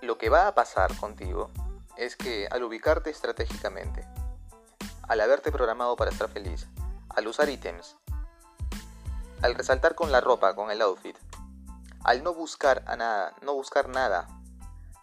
lo 0.02 0.18
que 0.18 0.30
va 0.30 0.48
a 0.48 0.56
pasar 0.56 0.96
contigo 0.98 1.52
es 1.98 2.16
que 2.16 2.48
al 2.52 2.64
ubicarte 2.64 3.10
estratégicamente, 3.10 4.08
al 5.08 5.22
haberte 5.22 5.52
programado 5.52 5.96
para 5.96 6.12
estar 6.12 6.30
feliz, 6.30 6.68
al 7.10 7.28
usar 7.28 7.50
ítems, 7.50 7.98
al 9.42 9.56
resaltar 9.56 9.96
con 9.96 10.12
la 10.12 10.22
ropa, 10.22 10.56
con 10.56 10.72
el 10.72 10.82
outfit, 10.82 11.18
al 12.04 12.24
no 12.24 12.34
buscar 12.34 12.84
a 12.88 12.96
nada, 12.96 13.36
no 13.42 13.54
buscar 13.54 13.90
nada, 13.90 14.28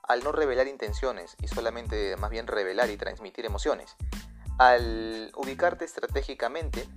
al 0.02 0.23
no 0.23 0.32
revelar 0.32 0.68
intenciones 0.68 1.37
y 1.42 1.49
solamente 1.49 2.16
más 2.16 2.30
bien 2.30 2.46
revelar 2.46 2.90
y 2.90 2.96
transmitir 2.96 3.44
emociones, 3.44 3.96
al 4.58 5.30
ubicarte 5.36 5.84
estratégicamente, 5.84 6.88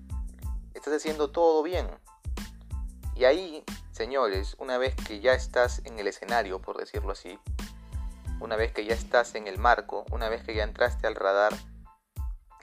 estás 0.73 0.93
haciendo 0.93 1.31
todo 1.31 1.61
bien. 1.63 1.89
Y 3.15 3.25
ahí, 3.25 3.63
señores, 3.91 4.55
una 4.59 4.77
vez 4.77 4.95
que 4.95 5.19
ya 5.19 5.33
estás 5.33 5.81
en 5.85 5.99
el 5.99 6.07
escenario, 6.07 6.61
por 6.61 6.77
decirlo 6.77 7.11
así, 7.11 7.37
una 8.39 8.55
vez 8.55 8.71
que 8.71 8.85
ya 8.85 8.93
estás 8.93 9.35
en 9.35 9.47
el 9.47 9.57
marco, 9.57 10.05
una 10.11 10.29
vez 10.29 10.43
que 10.43 10.55
ya 10.55 10.63
entraste 10.63 11.07
al 11.07 11.15
radar, 11.15 11.53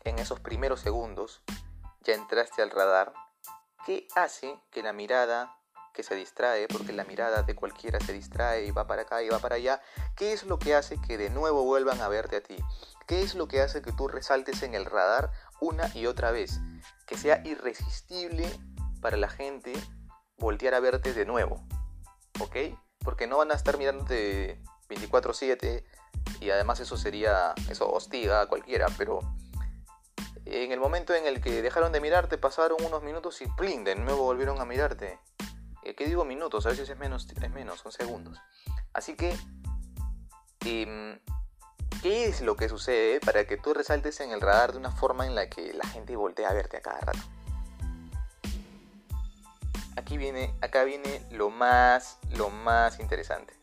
en 0.05 0.19
esos 0.19 0.41
primeros 0.41 0.81
segundos, 0.81 1.43
ya 2.03 2.15
entraste 2.15 2.63
al 2.63 2.71
radar, 2.71 3.13
¿qué 3.85 4.07
hace 4.15 4.59
que 4.71 4.83
la 4.83 4.93
mirada 4.93 5.59
que 5.97 6.03
se 6.03 6.15
distrae, 6.15 6.69
porque 6.69 6.93
la 6.93 7.05
mirada 7.05 7.43
de 7.43 7.55
cualquiera 7.55 7.99
se 7.99 8.13
distrae 8.13 8.67
y 8.67 8.71
va 8.71 8.87
para 8.87 9.03
acá 9.03 9.23
y 9.23 9.31
va 9.31 9.39
para 9.39 9.57
allá, 9.57 9.81
¿qué 10.15 10.35
es 10.35 10.45
lo 10.45 10.59
que 10.59 10.75
hace 10.75 11.01
que 11.01 11.17
de 11.17 11.31
nuevo 11.31 11.65
vuelvan 11.65 12.01
a 12.03 12.09
verte 12.09 12.37
a 12.37 12.43
ti? 12.43 12.57
¿Qué 13.07 13.23
es 13.23 13.35
lo 13.35 13.49
que 13.49 13.63
hace 13.63 13.81
que 13.81 13.93
tú 13.93 14.07
resaltes 14.07 14.63
en 14.63 14.75
el 14.75 14.85
radar 14.85 15.33
una 15.59 15.91
y 15.95 16.05
otra 16.07 16.33
vez? 16.33 16.61
Que 17.07 17.17
sea 17.17 17.41
irresistible 17.47 18.47
para 19.01 19.17
la 19.17 19.29
gente 19.29 19.73
voltear 20.37 20.75
a 20.75 20.81
verte 20.81 21.15
de 21.15 21.25
nuevo, 21.25 21.67
¿ok? 22.41 22.79
Porque 22.99 23.27
no 23.27 23.39
van 23.39 23.51
a 23.51 23.55
estar 23.55 23.79
mirándote 23.79 24.61
24/7 24.91 25.83
y 26.41 26.51
además 26.51 26.79
eso 26.81 26.99
sería, 26.99 27.55
eso 27.71 27.91
hostiga 27.91 28.43
a 28.43 28.47
cualquiera, 28.47 28.87
pero 28.99 29.21
en 30.45 30.73
el 30.73 30.79
momento 30.79 31.15
en 31.15 31.27
el 31.27 31.41
que 31.41 31.63
dejaron 31.63 31.91
de 31.91 32.01
mirarte 32.01 32.37
pasaron 32.37 32.85
unos 32.85 33.03
minutos 33.03 33.41
y 33.41 33.47
¡plin! 33.57 33.83
de 33.83 33.97
nuevo 33.97 34.25
volvieron 34.25 34.61
a 34.61 34.67
mirarte. 34.67 35.19
Eh, 35.87 35.95
¿Qué 35.95 36.07
digo 36.07 36.25
minutos? 36.25 36.67
A 36.67 36.71
veces 36.71 36.89
es 36.89 36.99
menos, 36.99 37.29
es 37.31 37.51
menos, 37.53 37.79
son 37.79 37.93
segundos. 37.93 38.37
Así 38.93 39.15
que, 39.15 39.39
em, 40.65 41.21
¿qué 42.03 42.25
es 42.25 42.41
lo 42.41 42.57
que 42.57 42.69
sucede 42.69 43.21
para 43.21 43.47
que 43.47 43.57
tú 43.57 43.73
resaltes 43.73 44.19
en 44.19 44.33
el 44.33 44.41
radar 44.41 44.73
de 44.73 44.79
una 44.79 44.91
forma 44.91 45.27
en 45.27 45.37
la 45.37 45.49
que 45.49 45.73
la 45.75 45.87
gente 45.87 46.17
voltea 46.17 46.49
a 46.49 46.55
verte 46.55 46.79
a 46.79 46.81
cada 46.81 46.99
rato? 47.03 47.21
Aquí 49.97 50.19
viene, 50.19 50.53
acá 50.61 50.83
viene 50.83 51.25
lo 51.31 51.51
más, 51.51 52.19
lo 52.31 52.51
más 52.51 52.99
interesante. 52.99 53.55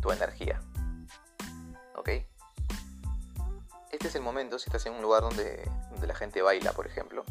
Tu 0.00 0.12
energía. 0.12 0.62
¿Ok? 1.96 2.10
Este 3.90 4.06
es 4.06 4.14
el 4.14 4.22
momento, 4.22 4.60
si 4.60 4.68
estás 4.68 4.86
en 4.86 4.92
un 4.92 5.02
lugar 5.02 5.22
donde, 5.22 5.68
donde 5.90 6.06
la 6.06 6.14
gente 6.14 6.40
baila, 6.40 6.72
por 6.72 6.86
ejemplo, 6.86 7.24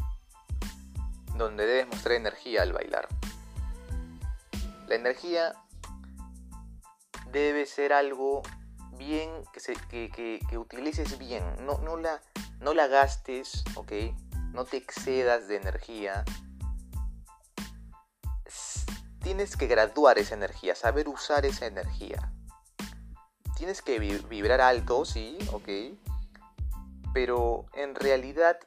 donde 1.38 1.66
debes 1.66 1.86
mostrar 1.86 2.16
energía 2.16 2.62
al 2.62 2.72
bailar. 2.72 3.08
La 4.86 4.94
energía 4.94 5.54
debe 7.30 7.66
ser 7.66 7.92
algo 7.92 8.42
bien, 8.96 9.30
que, 9.88 10.10
que, 10.10 10.58
utilices 10.58 11.18
bien, 11.18 11.44
no, 11.64 11.78
no, 11.78 11.96
la, 11.96 12.20
no 12.60 12.74
la 12.74 12.86
gastes, 12.88 13.64
¿ok? 13.76 13.92
No 14.52 14.64
te 14.64 14.76
excedas 14.76 15.48
de 15.48 15.56
energía. 15.56 16.24
Tienes 19.22 19.56
que 19.56 19.66
graduar 19.66 20.18
esa 20.18 20.34
energía, 20.34 20.74
saber 20.74 21.08
usar 21.08 21.44
esa 21.44 21.66
energía. 21.66 22.32
Tienes 23.56 23.82
que 23.82 23.98
vibrar 23.98 24.60
alto, 24.60 25.04
sí, 25.04 25.38
ok. 25.52 25.68
Pero 27.12 27.66
en 27.74 27.94
realidad 27.94 28.58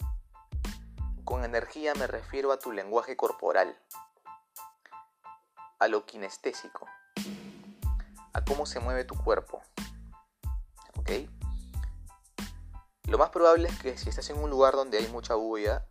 con 1.26 1.44
energía 1.44 1.94
me 1.96 2.08
refiero 2.08 2.52
a 2.52 2.60
tu 2.60 2.72
lenguaje 2.72 3.16
corporal, 3.16 3.78
a 5.80 5.88
lo 5.88 6.06
kinestésico, 6.06 6.88
a 8.34 8.44
cómo 8.44 8.66
se 8.66 8.80
mueve 8.80 9.04
tu 9.04 9.16
cuerpo. 9.16 9.62
¿Ok? 10.98 11.12
Lo 13.08 13.18
más 13.18 13.30
probable 13.30 13.68
es 13.68 13.80
que 13.80 13.98
si 13.98 14.10
estás 14.10 14.30
en 14.30 14.38
un 14.38 14.50
lugar 14.50 14.74
donde 14.74 14.98
hay 14.98 15.08
mucha 15.08 15.36
bulla, 15.36 15.86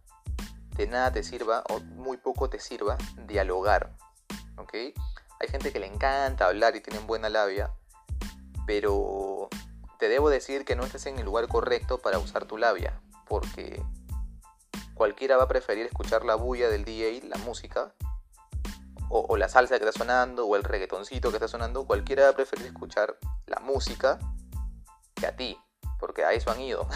de 0.76 0.86
nada 0.86 1.12
te 1.12 1.22
sirva 1.22 1.64
o 1.68 1.80
muy 1.80 2.16
poco 2.16 2.48
te 2.48 2.60
sirva 2.60 2.96
dialogar. 3.26 3.96
¿Ok? 4.56 4.74
Hay 4.74 5.48
gente 5.48 5.72
que 5.72 5.80
le 5.80 5.86
encanta 5.86 6.46
hablar 6.46 6.76
y 6.76 6.80
tienen 6.80 7.06
buena 7.06 7.28
labia, 7.28 7.72
pero 8.66 9.48
te 9.98 10.08
debo 10.08 10.30
decir 10.30 10.64
que 10.64 10.76
no 10.76 10.84
estás 10.84 11.06
en 11.06 11.18
el 11.18 11.24
lugar 11.24 11.48
correcto 11.48 11.98
para 11.98 12.18
usar 12.18 12.46
tu 12.46 12.56
labia, 12.56 13.00
porque 13.26 13.82
cualquiera 15.00 15.38
va 15.38 15.44
a 15.44 15.48
preferir 15.48 15.86
escuchar 15.86 16.26
la 16.26 16.34
bulla 16.34 16.68
del 16.68 16.84
DJ, 16.84 17.22
la 17.26 17.38
música, 17.38 17.94
o, 19.08 19.34
la 19.38 19.48
salsa 19.48 19.78
que 19.78 19.86
está 19.86 19.98
sonando, 19.98 20.44
o 20.44 20.56
el 20.56 20.62
reggaetoncito 20.62 21.30
que 21.30 21.38
está 21.38 21.48
sonando, 21.48 21.86
cualquiera 21.86 22.24
va 22.24 22.28
a 22.28 22.32
preferir 22.34 22.66
escuchar 22.66 23.16
la 23.46 23.60
música 23.60 24.18
que 25.14 25.26
a 25.26 25.34
ti, 25.34 25.58
porque 25.98 26.22
a 26.22 26.34
eso 26.34 26.50
han 26.50 26.60
ido. 26.60 26.86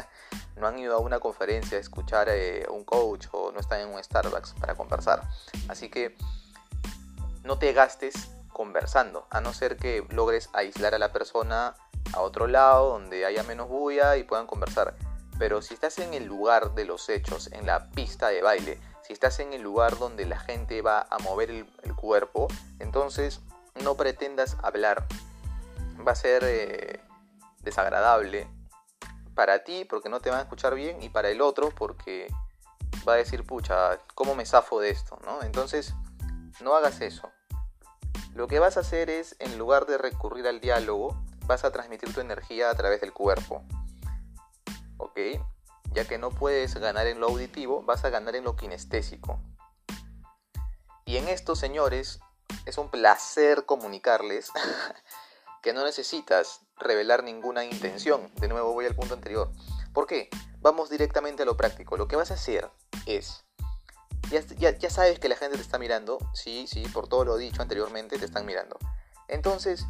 no 0.56 0.66
han 0.66 0.80
ido 0.80 0.96
a 0.96 0.98
una 0.98 1.20
conferencia 1.20 1.78
a 1.78 1.80
escuchar 1.80 2.28
a 2.28 2.34
eh, 2.34 2.66
un 2.68 2.82
coach 2.82 3.28
o 3.30 3.52
no 3.52 3.60
están 3.60 3.82
en 3.82 3.88
un 3.90 4.02
Starbucks 4.02 4.54
para 4.54 4.74
conversar. 4.74 5.22
Así 5.68 5.88
que 5.88 6.16
no 7.44 7.56
te 7.60 7.72
gastes 7.72 8.32
conversando, 8.52 9.28
a 9.30 9.40
no 9.40 9.52
ser 9.52 9.76
que 9.76 10.04
logres 10.10 10.50
aislar 10.54 10.92
a 10.96 10.98
la 10.98 11.12
persona 11.12 11.76
a 12.14 12.20
otro 12.20 12.48
lado 12.48 12.88
donde 12.88 13.24
haya 13.24 13.44
menos 13.44 13.68
bulla 13.68 14.16
y 14.16 14.24
puedan 14.24 14.48
conversar. 14.48 14.96
Pero 15.38 15.62
si 15.62 15.74
estás 15.74 15.98
en 15.98 16.14
el 16.14 16.24
lugar 16.24 16.74
de 16.74 16.84
los 16.84 17.08
hechos, 17.08 17.50
en 17.52 17.66
la 17.66 17.90
pista 17.90 18.28
de 18.28 18.42
baile, 18.42 18.78
si 19.02 19.12
estás 19.12 19.40
en 19.40 19.52
el 19.52 19.62
lugar 19.62 19.98
donde 19.98 20.24
la 20.26 20.38
gente 20.38 20.80
va 20.80 21.06
a 21.10 21.18
mover 21.18 21.50
el, 21.50 21.66
cuerpo, 21.96 22.48
entonces 22.78 23.40
no 23.82 23.96
pretendas 23.96 24.56
hablar. 24.62 25.06
Va 26.06 26.12
a 26.12 26.16
ser 26.16 26.42
eh, 26.44 27.00
desagradable 27.62 28.46
para 29.34 29.64
ti 29.64 29.84
porque 29.84 30.08
no 30.08 30.20
te 30.20 30.30
van 30.30 30.38
a 30.38 30.42
escuchar 30.42 30.74
bien 30.74 31.02
y 31.02 31.08
para 31.08 31.30
el 31.30 31.40
otro 31.40 31.70
porque 31.70 32.28
va 33.08 33.14
a 33.14 33.16
decir, 33.16 33.44
pucha, 33.44 33.98
¿cómo 34.14 34.34
me 34.34 34.46
zafo 34.46 34.80
de 34.80 34.90
esto? 34.90 35.18
¿no? 35.24 35.42
Entonces, 35.42 35.94
no 36.60 36.74
hagas 36.74 37.00
eso. 37.00 37.30
Lo 38.34 38.48
que 38.48 38.58
vas 38.58 38.76
a 38.76 38.80
hacer 38.80 39.10
es, 39.10 39.36
en 39.38 39.58
lugar 39.58 39.86
de 39.86 39.98
recurrir 39.98 40.46
al 40.46 40.60
diálogo, 40.60 41.16
vas 41.46 41.64
a 41.64 41.70
transmitir 41.70 42.12
tu 42.12 42.20
energía 42.20 42.70
a 42.70 42.74
través 42.74 43.00
del 43.00 43.12
cuerpo. 43.12 43.62
¿Ok? 44.98 45.18
Ya 45.92 46.06
que 46.06 46.18
no 46.18 46.30
puedes 46.30 46.74
ganar 46.74 47.06
en 47.06 47.20
lo 47.20 47.28
auditivo, 47.28 47.82
vas 47.82 48.04
a 48.04 48.10
ganar 48.10 48.34
en 48.36 48.44
lo 48.44 48.56
kinestésico. 48.56 49.38
Y 51.04 51.16
en 51.18 51.28
esto, 51.28 51.54
señores, 51.54 52.20
es 52.66 52.78
un 52.78 52.90
placer 52.90 53.66
comunicarles 53.66 54.50
que 55.62 55.72
no 55.72 55.84
necesitas 55.84 56.60
revelar 56.78 57.22
ninguna 57.22 57.64
intención. 57.64 58.30
De 58.36 58.48
nuevo 58.48 58.72
voy 58.72 58.86
al 58.86 58.94
punto 58.94 59.14
anterior. 59.14 59.50
¿Por 59.92 60.06
qué? 60.06 60.28
Vamos 60.60 60.90
directamente 60.90 61.42
a 61.42 61.46
lo 61.46 61.56
práctico. 61.56 61.96
Lo 61.96 62.08
que 62.08 62.16
vas 62.16 62.30
a 62.30 62.34
hacer 62.34 62.70
es... 63.06 63.44
Ya, 64.30 64.70
ya, 64.70 64.90
sabes 64.90 65.18
que 65.18 65.28
la 65.28 65.36
gente 65.36 65.56
te 65.56 65.62
está 65.62 65.78
mirando. 65.78 66.18
Sí, 66.32 66.66
sí, 66.66 66.82
por 66.88 67.08
todo 67.08 67.24
lo 67.26 67.36
dicho 67.36 67.60
anteriormente 67.60 68.18
te 68.18 68.24
están 68.24 68.46
mirando. 68.46 68.78
Entonces, 69.28 69.86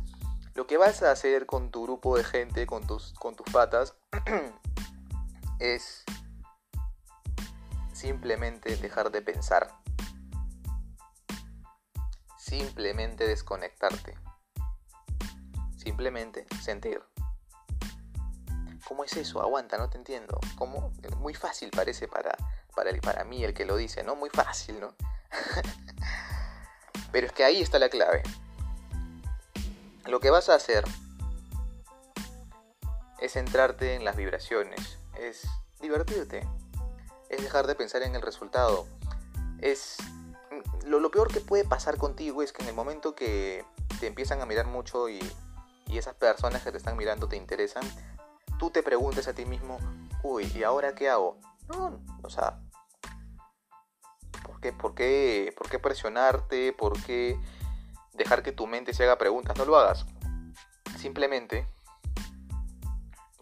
lo 0.55 0.67
que 0.67 0.77
vas 0.77 1.03
a 1.03 1.13
hacer 1.13 1.47
con 1.47 1.71
tu 1.71 1.85
grupo 1.85 2.17
de 2.17 2.25
gente, 2.25 2.67
con 2.67 2.85
tus, 2.87 3.15
con 3.15 3.37
tus 3.37 3.47
patas, 3.53 3.95
es 5.59 6.05
simplemente 7.93 8.77
dejar 8.77 9.11
de 9.11 9.23
pensar. 9.23 9.69
Simplemente 12.39 13.27
desconectarte. 13.27 14.19
Simplemente 15.77 16.47
sentir. 16.63 17.03
¿Cómo 18.87 19.05
es 19.05 19.17
eso? 19.17 19.41
Aguanta, 19.41 19.79
no 19.79 19.89
te 19.89 19.97
entiendo. 19.97 20.39
¿Cómo? 20.57 20.93
Muy 21.19 21.35
fácil 21.35 21.71
parece 21.71 22.07
para, 22.07 22.37
para, 22.75 22.91
para 23.01 23.25
mí 23.25 23.43
el 23.43 23.55
que 23.55 23.65
lo 23.65 23.77
dice, 23.77 24.03
¿no? 24.03 24.15
Muy 24.15 24.31
fácil, 24.31 24.79
¿no? 24.81 24.95
Pero 27.13 27.27
es 27.27 27.33
que 27.33 27.45
ahí 27.45 27.63
está 27.63 27.79
la 27.79 27.89
clave. 27.89 28.23
Lo 30.07 30.21
que 30.21 30.31
vas 30.31 30.51
a 30.51 30.57
hacer 30.57 30.85
es 33.21 33.33
centrarte 33.33 33.95
en 33.95 34.05
las 34.05 34.17
vibraciones, 34.17 34.99
es 35.19 35.47
divertirte, 35.81 36.47
es 37.29 37.43
dejar 37.43 37.67
de 37.67 37.75
pensar 37.75 38.03
en 38.03 38.15
el 38.15 38.23
resultado. 38.23 38.87
Es 39.61 39.97
lo, 40.85 41.11
peor 41.11 41.33
que 41.33 41.41
puede 41.41 41.65
pasar 41.65 41.97
contigo 41.97 42.43
es 42.43 42.53
que 42.53 42.63
en 42.63 42.69
el 42.69 42.75
momento 42.75 43.15
que 43.15 43.65
te 44.01 44.07
empiezan 44.07 44.41
a 44.41 44.47
mirar 44.47 44.67
mucho 44.67 45.09
y, 45.09 45.21
esas 45.89 46.15
personas 46.17 46.65
que 46.65 46.73
te 46.73 46.79
están 46.79 46.97
mirando 46.97 47.29
te 47.29 47.37
interesan, 47.37 47.85
tú 48.59 48.69
te 48.69 48.83
preguntes 48.83 49.29
a 49.29 49.33
ti 49.33 49.45
mismo, 49.45 49.79
uy, 50.25 50.51
¿y 50.53 50.65
ahora 50.65 50.97
qué 50.97 51.09
hago? 51.09 51.39
No, 51.69 52.01
o 52.25 52.31
sea, 52.31 52.59
¿por 54.43 54.61
qué, 54.61 54.73
por 54.73 54.97
qué, 54.97 55.55
por 55.57 55.69
qué 55.71 55.79
presionarte? 55.79 56.73
¿Por 56.73 57.01
qué 57.05 57.39
dejar 58.13 58.43
que 58.43 58.51
tu 58.51 58.67
mente 58.67 58.93
se 58.93 59.05
haga 59.05 59.19
preguntas? 59.19 59.57
No 59.57 59.65
lo 59.65 59.77
hagas. 59.77 60.05
Simplemente 60.99 61.69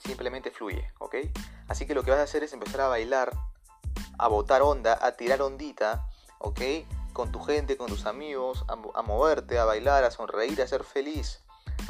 simplemente 0.04 0.50
fluye, 0.50 0.90
¿ok? 0.98 1.16
Así 1.72 1.86
que 1.86 1.94
lo 1.94 2.02
que 2.02 2.10
vas 2.10 2.20
a 2.20 2.24
hacer 2.24 2.42
es 2.42 2.52
empezar 2.52 2.82
a 2.82 2.88
bailar, 2.88 3.32
a 4.18 4.28
botar 4.28 4.60
onda, 4.60 4.98
a 5.00 5.12
tirar 5.12 5.40
ondita, 5.40 6.06
¿ok? 6.38 6.60
Con 7.14 7.32
tu 7.32 7.40
gente, 7.40 7.78
con 7.78 7.88
tus 7.88 8.04
amigos, 8.04 8.66
a, 8.68 9.00
moverte, 9.00 9.58
a 9.58 9.64
bailar, 9.64 10.04
a 10.04 10.10
sonreír, 10.10 10.60
a 10.60 10.66
ser 10.66 10.84
feliz, 10.84 11.40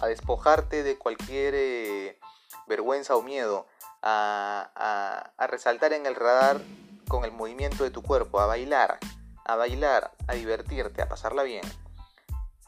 a 0.00 0.06
despojarte 0.06 0.84
de 0.84 0.98
cualquier 0.98 1.54
eh, 1.56 2.20
vergüenza 2.68 3.16
o 3.16 3.22
miedo, 3.22 3.66
a, 4.02 5.32
a 5.36 5.46
resaltar 5.48 5.92
en 5.94 6.06
el 6.06 6.14
radar 6.14 6.60
con 7.08 7.24
el 7.24 7.32
movimiento 7.32 7.82
de 7.82 7.90
tu 7.90 8.02
cuerpo, 8.02 8.38
a 8.38 8.46
bailar, 8.46 9.00
a 9.44 9.56
bailar, 9.56 10.12
a 10.28 10.34
divertirte, 10.34 11.02
a 11.02 11.08
pasarla 11.08 11.42
bien. 11.42 11.64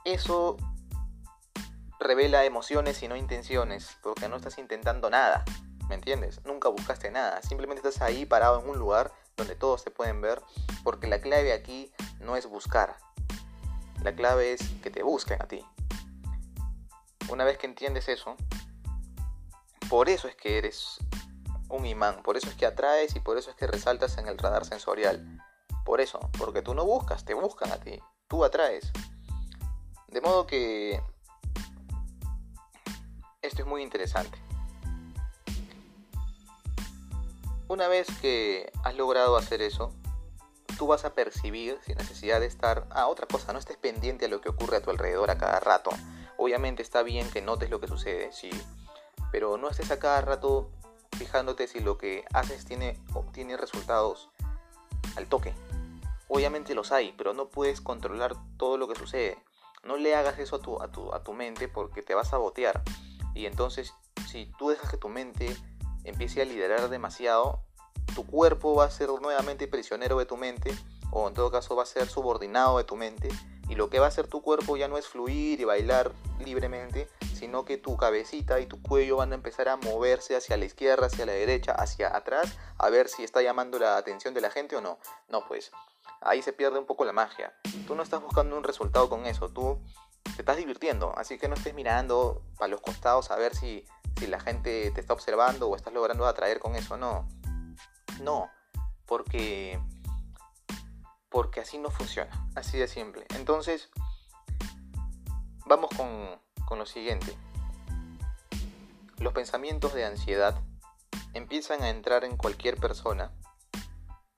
Eso 0.04 0.56
revela 2.00 2.44
emociones 2.44 3.00
y 3.04 3.06
no 3.06 3.14
intenciones, 3.14 3.98
porque 4.02 4.28
no 4.28 4.34
estás 4.34 4.58
intentando 4.58 5.10
nada, 5.10 5.44
¿me 5.88 5.94
entiendes? 5.94 6.40
Nunca 6.44 6.68
buscaste 6.68 7.10
nada, 7.10 7.42
simplemente 7.42 7.86
estás 7.86 8.02
ahí 8.02 8.26
parado 8.26 8.60
en 8.60 8.68
un 8.68 8.78
lugar 8.78 9.12
donde 9.36 9.56
todos 9.56 9.84
te 9.84 9.90
pueden 9.90 10.20
ver, 10.20 10.42
porque 10.82 11.06
la 11.06 11.20
clave 11.20 11.52
aquí 11.52 11.92
no 12.20 12.36
es 12.36 12.46
buscar, 12.46 12.96
la 14.02 14.14
clave 14.14 14.52
es 14.52 14.68
que 14.82 14.90
te 14.90 15.02
busquen 15.02 15.40
a 15.40 15.48
ti. 15.48 15.64
Una 17.30 17.44
vez 17.44 17.56
que 17.56 17.66
entiendes 17.66 18.08
eso, 18.08 18.36
por 19.88 20.08
eso 20.08 20.28
es 20.28 20.36
que 20.36 20.58
eres 20.58 20.98
un 21.68 21.86
imán, 21.86 22.22
por 22.22 22.36
eso 22.36 22.48
es 22.48 22.54
que 22.54 22.66
atraes 22.66 23.16
y 23.16 23.20
por 23.20 23.38
eso 23.38 23.50
es 23.50 23.56
que 23.56 23.66
resaltas 23.66 24.18
en 24.18 24.28
el 24.28 24.38
radar 24.38 24.64
sensorial. 24.64 25.42
Por 25.84 26.00
eso, 26.00 26.20
porque 26.38 26.62
tú 26.62 26.74
no 26.74 26.84
buscas, 26.84 27.24
te 27.24 27.34
buscan 27.34 27.72
a 27.72 27.78
ti, 27.78 28.00
tú 28.28 28.44
atraes. 28.44 28.92
De 30.08 30.20
modo 30.20 30.46
que 30.46 31.02
esto 33.42 33.62
es 33.62 33.66
muy 33.66 33.82
interesante. 33.82 34.38
Una 37.74 37.88
vez 37.88 38.06
que 38.20 38.70
has 38.84 38.94
logrado 38.94 39.36
hacer 39.36 39.60
eso, 39.60 39.92
tú 40.78 40.86
vas 40.86 41.04
a 41.04 41.12
percibir 41.12 41.76
sin 41.82 41.98
necesidad 41.98 42.38
de 42.38 42.46
estar... 42.46 42.86
Ah, 42.90 43.08
otra 43.08 43.26
cosa, 43.26 43.52
no 43.52 43.58
estés 43.58 43.76
pendiente 43.76 44.26
a 44.26 44.28
lo 44.28 44.40
que 44.40 44.48
ocurre 44.48 44.76
a 44.76 44.80
tu 44.80 44.90
alrededor 44.90 45.28
a 45.28 45.38
cada 45.38 45.58
rato. 45.58 45.90
Obviamente 46.36 46.82
está 46.82 47.02
bien 47.02 47.28
que 47.28 47.42
notes 47.42 47.70
lo 47.70 47.80
que 47.80 47.88
sucede, 47.88 48.30
sí, 48.32 48.48
pero 49.32 49.56
no 49.56 49.68
estés 49.68 49.90
a 49.90 49.98
cada 49.98 50.20
rato 50.20 50.70
fijándote 51.18 51.66
si 51.66 51.80
lo 51.80 51.98
que 51.98 52.24
haces 52.32 52.64
tiene, 52.64 52.96
obtiene 53.12 53.56
resultados 53.56 54.30
al 55.16 55.26
toque. 55.26 55.52
Obviamente 56.28 56.76
los 56.76 56.92
hay, 56.92 57.12
pero 57.18 57.34
no 57.34 57.48
puedes 57.48 57.80
controlar 57.80 58.36
todo 58.56 58.78
lo 58.78 58.86
que 58.86 58.94
sucede. 58.94 59.36
No 59.82 59.96
le 59.96 60.14
hagas 60.14 60.38
eso 60.38 60.54
a 60.54 60.60
tu, 60.60 60.80
a 60.80 60.92
tu, 60.92 61.12
a 61.12 61.24
tu 61.24 61.32
mente 61.32 61.66
porque 61.66 62.02
te 62.02 62.14
vas 62.14 62.32
a 62.34 62.38
botear. 62.38 62.82
Y 63.34 63.46
entonces, 63.46 63.94
si 64.28 64.46
tú 64.58 64.68
dejas 64.68 64.92
que 64.92 64.96
tu 64.96 65.08
mente 65.08 65.56
empiece 66.04 66.42
a 66.42 66.44
liderar 66.44 66.88
demasiado, 66.88 67.60
tu 68.14 68.26
cuerpo 68.26 68.74
va 68.74 68.84
a 68.84 68.90
ser 68.90 69.08
nuevamente 69.20 69.66
prisionero 69.66 70.18
de 70.18 70.26
tu 70.26 70.36
mente, 70.36 70.76
o 71.10 71.28
en 71.28 71.34
todo 71.34 71.50
caso 71.50 71.76
va 71.76 71.82
a 71.82 71.86
ser 71.86 72.06
subordinado 72.08 72.78
de 72.78 72.84
tu 72.84 72.96
mente, 72.96 73.28
y 73.68 73.74
lo 73.74 73.88
que 73.88 73.98
va 73.98 74.06
a 74.06 74.08
hacer 74.08 74.26
tu 74.26 74.42
cuerpo 74.42 74.76
ya 74.76 74.88
no 74.88 74.98
es 74.98 75.06
fluir 75.06 75.60
y 75.60 75.64
bailar 75.64 76.12
libremente, 76.38 77.08
sino 77.34 77.64
que 77.64 77.78
tu 77.78 77.96
cabecita 77.96 78.60
y 78.60 78.66
tu 78.66 78.80
cuello 78.82 79.16
van 79.16 79.32
a 79.32 79.34
empezar 79.34 79.68
a 79.68 79.76
moverse 79.76 80.36
hacia 80.36 80.56
la 80.56 80.64
izquierda, 80.64 81.06
hacia 81.06 81.26
la 81.26 81.32
derecha, 81.32 81.72
hacia 81.72 82.14
atrás, 82.14 82.56
a 82.78 82.90
ver 82.90 83.08
si 83.08 83.24
está 83.24 83.42
llamando 83.42 83.78
la 83.78 83.96
atención 83.96 84.34
de 84.34 84.40
la 84.40 84.50
gente 84.50 84.76
o 84.76 84.80
no. 84.80 84.98
No, 85.28 85.46
pues 85.46 85.72
ahí 86.20 86.42
se 86.42 86.52
pierde 86.52 86.78
un 86.78 86.86
poco 86.86 87.04
la 87.04 87.12
magia. 87.12 87.54
Tú 87.86 87.94
no 87.94 88.02
estás 88.02 88.20
buscando 88.20 88.56
un 88.56 88.64
resultado 88.64 89.08
con 89.08 89.26
eso, 89.26 89.48
tú 89.48 89.80
te 90.36 90.42
estás 90.42 90.56
divirtiendo, 90.56 91.12
así 91.16 91.38
que 91.38 91.48
no 91.48 91.54
estés 91.54 91.74
mirando 91.74 92.42
para 92.58 92.68
los 92.68 92.80
costados 92.80 93.30
a 93.30 93.36
ver 93.36 93.54
si, 93.54 93.86
si 94.18 94.26
la 94.26 94.40
gente 94.40 94.90
te 94.90 95.00
está 95.00 95.12
observando 95.12 95.68
o 95.68 95.76
estás 95.76 95.92
logrando 95.92 96.26
atraer 96.26 96.60
con 96.60 96.76
eso, 96.76 96.96
no. 96.96 97.28
No, 98.22 98.50
porque 99.06 99.80
porque 101.28 101.60
así 101.60 101.78
no 101.78 101.90
funciona, 101.90 102.30
así 102.54 102.78
de 102.78 102.86
simple. 102.86 103.26
Entonces, 103.34 103.90
vamos 105.66 105.90
con, 105.96 106.40
con 106.64 106.78
lo 106.78 106.86
siguiente. 106.86 107.36
Los 109.18 109.32
pensamientos 109.32 109.94
de 109.94 110.04
ansiedad 110.04 110.54
empiezan 111.32 111.82
a 111.82 111.90
entrar 111.90 112.22
en 112.22 112.36
cualquier 112.36 112.76
persona, 112.76 113.32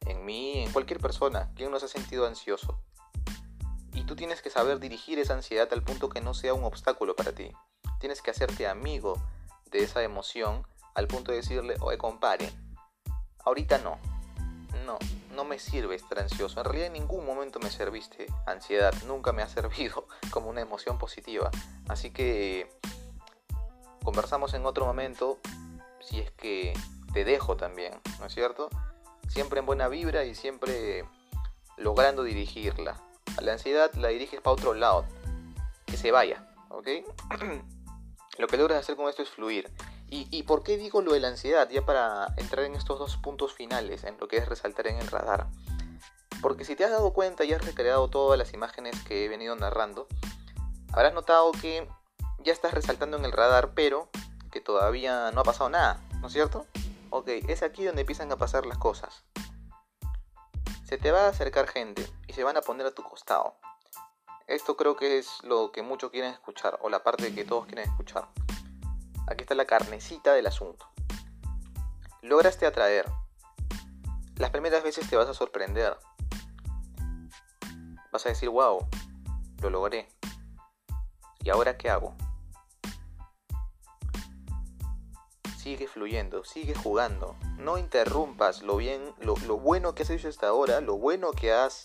en 0.07 0.25
mí, 0.25 0.65
en 0.65 0.73
cualquier 0.73 0.99
persona. 0.99 1.53
¿Quién 1.55 1.71
no 1.71 1.79
se 1.79 1.85
ha 1.85 1.89
sentido 1.89 2.27
ansioso? 2.27 2.81
Y 3.93 4.05
tú 4.05 4.17
tienes 4.17 4.41
que 4.41 4.49
saber 4.49 4.79
dirigir 4.81 5.19
esa 5.19 5.35
ansiedad 5.35 5.69
al 5.73 5.83
punto 5.83 6.09
que 6.09 6.23
no 6.23 6.33
sea 6.33 6.55
un 6.55 6.65
obstáculo 6.65 7.15
para 7.15 7.33
ti. 7.33 7.53
Tienes 8.01 8.23
que 8.23 8.31
hacerte 8.31 8.67
amigo 8.67 9.23
de 9.71 9.83
esa 9.83 10.03
emoción 10.03 10.67
al 10.95 11.07
punto 11.07 11.31
de 11.31 11.39
decirle, 11.39 11.77
oye, 11.81 11.99
compare, 11.99 12.51
ahorita 13.45 13.79
no. 13.79 13.99
No, 14.85 14.99
no 15.35 15.45
me 15.45 15.59
sirve 15.59 15.95
estar 15.95 16.19
ansioso. 16.19 16.61
En 16.61 16.65
realidad 16.65 16.87
en 16.87 16.95
ningún 16.95 17.27
momento 17.27 17.59
me 17.59 17.71
serviste 17.71 18.27
ansiedad. 18.47 18.95
Nunca 19.07 19.33
me 19.33 19.43
ha 19.43 19.49
servido 19.49 20.07
como 20.31 20.49
una 20.49 20.61
emoción 20.61 20.99
positiva. 20.99 21.51
Así 21.89 22.11
que 22.11 22.71
conversamos 24.03 24.55
en 24.55 24.65
otro 24.65 24.87
momento 24.87 25.39
si 26.01 26.21
es 26.21 26.31
que 26.31 26.73
te 27.13 27.25
dejo 27.25 27.57
también, 27.57 27.93
¿no 28.21 28.27
es 28.27 28.35
cierto? 28.35 28.71
Siempre 29.29 29.61
en 29.61 29.67
buena 29.67 29.89
vibra 29.89 30.25
y 30.25 30.35
siempre 30.35 31.05
logrando 31.77 32.23
dirigirla. 32.23 33.01
A 33.37 33.41
la 33.41 33.53
ansiedad 33.53 33.93
la 33.95 34.09
diriges 34.09 34.41
para 34.41 34.55
otro 34.55 34.73
lado, 34.75 35.05
que 35.85 35.97
se 35.97 36.11
vaya, 36.11 36.47
¿ok? 36.71 36.89
lo 38.39 38.47
que 38.47 38.57
logras 38.57 38.81
hacer 38.81 38.97
con 38.97 39.09
esto 39.09 39.23
es 39.23 39.31
fluir. 39.31 39.71
¿Y, 40.09 40.29
¿Y, 40.31 40.45
por 40.45 40.63
qué 40.63 40.77
digo 40.77 41.03
lo 41.03 41.13
de 41.13 41.21
la 41.21 41.29
ansiedad? 41.29 41.69
Ya 41.71 41.85
para 41.85 42.29
entrar 42.37 42.65
en 42.65 42.75
estos 42.75 42.99
dos 42.99 43.17
puntos 43.17 43.55
finales, 43.55 44.05
en 44.05 44.17
lo 44.19 44.29
que 44.29 44.37
es 44.37 44.49
resaltar 44.49 44.87
en 44.87 44.99
el 44.99 45.09
radar. 45.09 45.47
Porque 46.43 46.65
si 46.65 46.77
te 46.77 46.85
has 46.85 46.91
dado 46.91 47.13
cuenta 47.13 47.45
y 47.45 47.53
has 47.53 47.65
recreado 47.65 48.09
todas 48.09 48.39
las 48.39 48.53
imágenes 48.53 49.03
que 49.03 49.25
he 49.25 49.29
venido 49.29 49.57
narrando, 49.57 50.07
habrás 50.93 51.15
notado 51.15 51.51
que 51.53 51.89
ya 52.39 52.53
estás 52.53 52.73
resaltando 52.73 53.17
en 53.17 53.25
el 53.25 53.33
radar, 53.33 53.73
pero 53.75 54.09
que 54.53 54.61
todavía 54.61 55.31
no 55.33 55.41
ha 55.41 55.45
pasado 55.45 55.71
nada, 55.71 56.01
¿no 56.21 56.29
es 56.29 56.33
cierto? 56.33 56.67
Ok, 57.11 57.29
es 57.49 57.63
aquí 57.63 57.85
donde 57.85 58.03
empiezan 58.03 58.31
a 58.31 58.37
pasar 58.37 58.67
las 58.67 58.79
cosas. 58.79 59.25
Se 60.85 60.99
te 60.99 61.11
va 61.11 61.27
a 61.27 61.29
acercar 61.29 61.67
gente 61.67 62.09
y 62.29 62.33
se 62.33 62.45
van 62.45 62.57
a 62.57 62.61
poner 62.61 62.87
a 62.87 62.93
tu 62.93 63.03
costado. 63.03 63.57
Esto 64.47 64.77
creo 64.77 64.97
que 64.97 65.19
es 65.19 65.43
lo 65.43 65.73
que 65.73 65.83
muchos 65.83 66.11
quieren 66.11 66.33
escuchar, 66.33 66.79
o 66.83 66.89
la 66.89 67.03
parte 67.03 67.35
que 67.35 67.45
todos 67.45 67.67
quieren 67.67 67.89
escuchar. 67.89 68.29
Aquí 69.29 69.43
está 69.43 69.55
la 69.55 69.65
carnecita 69.65 70.35
del 70.35 70.47
asunto. 70.47 70.89
Lograste 72.23 72.67
atraer. 72.67 73.07
Las 74.37 74.51
primeras 74.51 74.85
veces 74.85 75.09
te 75.09 75.17
vas 75.17 75.29
a 75.29 75.35
sorprender. 75.35 75.97
Vas 78.13 78.27
a 78.27 78.29
decir, 78.29 78.49
wow, 78.49 78.87
lo 79.61 79.71
logré. 79.71 80.09
¿Y 81.41 81.51
ahora 81.51 81.77
qué 81.77 81.91
hago? 81.91 82.15
sigue 85.67 85.89
fluyendo, 85.89 86.45
sigue 86.45 86.77
jugando. 86.77 87.35
No 87.59 87.77
interrumpas 87.77 88.63
lo 88.63 88.77
bien, 88.77 89.13
lo, 89.19 89.35
bueno 89.59 89.97
que 89.97 90.05
has 90.05 90.11
hecho 90.11 90.29
hasta 90.29 90.47
ahora, 90.47 90.81
lo 90.81 90.97
bueno 90.97 91.33
que 91.33 91.53
has, 91.53 91.83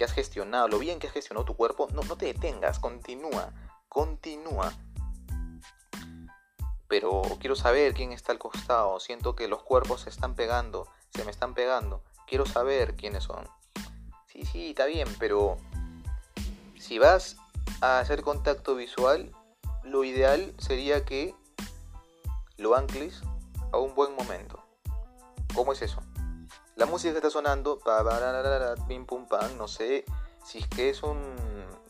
que 0.00 0.04
has 0.04 0.12
gestionado, 0.14 0.66
lo 0.66 0.78
bien 0.78 0.98
que 0.98 1.08
has 1.08 1.12
gestionado 1.12 1.44
tu 1.44 1.54
cuerpo. 1.54 1.86
No, 1.92 2.00
no 2.00 2.16
te 2.16 2.24
detengas, 2.24 2.78
continúa, 2.78 3.52
continúa. 3.90 4.72
Pero 6.88 7.20
quiero 7.38 7.54
saber 7.54 7.92
quién 7.92 8.10
está 8.10 8.32
al 8.32 8.38
costado. 8.38 8.98
Siento 8.98 9.36
que 9.36 9.46
los 9.46 9.62
cuerpos 9.62 10.00
se 10.00 10.08
están 10.08 10.34
pegando, 10.34 10.88
se 11.14 11.22
me 11.26 11.30
están 11.30 11.52
pegando. 11.52 12.02
Quiero 12.26 12.46
saber 12.46 12.96
quiénes 12.96 13.24
son. 13.24 13.46
Sí, 14.24 14.46
sí, 14.46 14.70
está 14.70 14.86
bien, 14.86 15.06
pero 15.18 15.58
si 16.78 16.98
vas 16.98 17.36
a 17.82 17.98
hacer 17.98 18.22
contacto 18.22 18.76
visual, 18.76 19.30
lo 19.84 20.02
ideal 20.04 20.54
sería 20.56 21.04
que 21.04 21.34
lo 22.56 22.74
ancles 22.74 23.20
a 23.70 23.76
un 23.76 23.94
buen 23.94 24.16
momento. 24.16 24.64
¿Cómo 25.54 25.74
es 25.74 25.82
eso? 25.82 26.00
La 26.76 26.86
música 26.86 27.14
está 27.14 27.30
sonando, 27.30 27.80
pim 28.88 29.06
pum 29.06 29.26
pam, 29.26 29.56
no 29.56 29.68
sé 29.68 30.04
si 30.44 30.58
es 30.58 30.68
que 30.68 30.90
es 30.90 31.02
un 31.02 31.36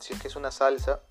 si 0.01 0.15
es 0.15 0.21
que 0.21 0.29
es 0.29 0.37
una 0.37 0.51
salsa 0.51 1.03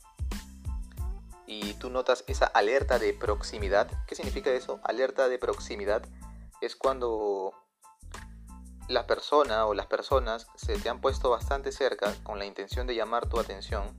y 1.46 1.74
tú 1.76 1.90
notas 1.90 2.24
esa 2.28 2.46
alerta 2.46 3.00
de 3.00 3.14
proximidad. 3.14 3.90
¿Qué 4.08 4.16
significa 4.16 4.52
eso? 4.52 4.80
Alerta 4.84 5.30
de 5.30 5.40
proximidad 5.40 6.04
es 6.62 6.76
cuando 6.76 7.54
la 8.88 9.08
persona 9.08 9.66
o 9.66 9.74
las 9.74 9.86
personas 9.86 10.48
se 10.56 10.78
te 10.78 10.90
han 10.90 11.00
puesto 11.02 11.30
bastante 11.30 11.72
cerca 11.72 12.14
con 12.24 12.40
la 12.40 12.46
intención 12.46 12.88
de 12.88 12.96
llamar 12.96 13.30
tu 13.30 13.40
atención, 13.40 13.98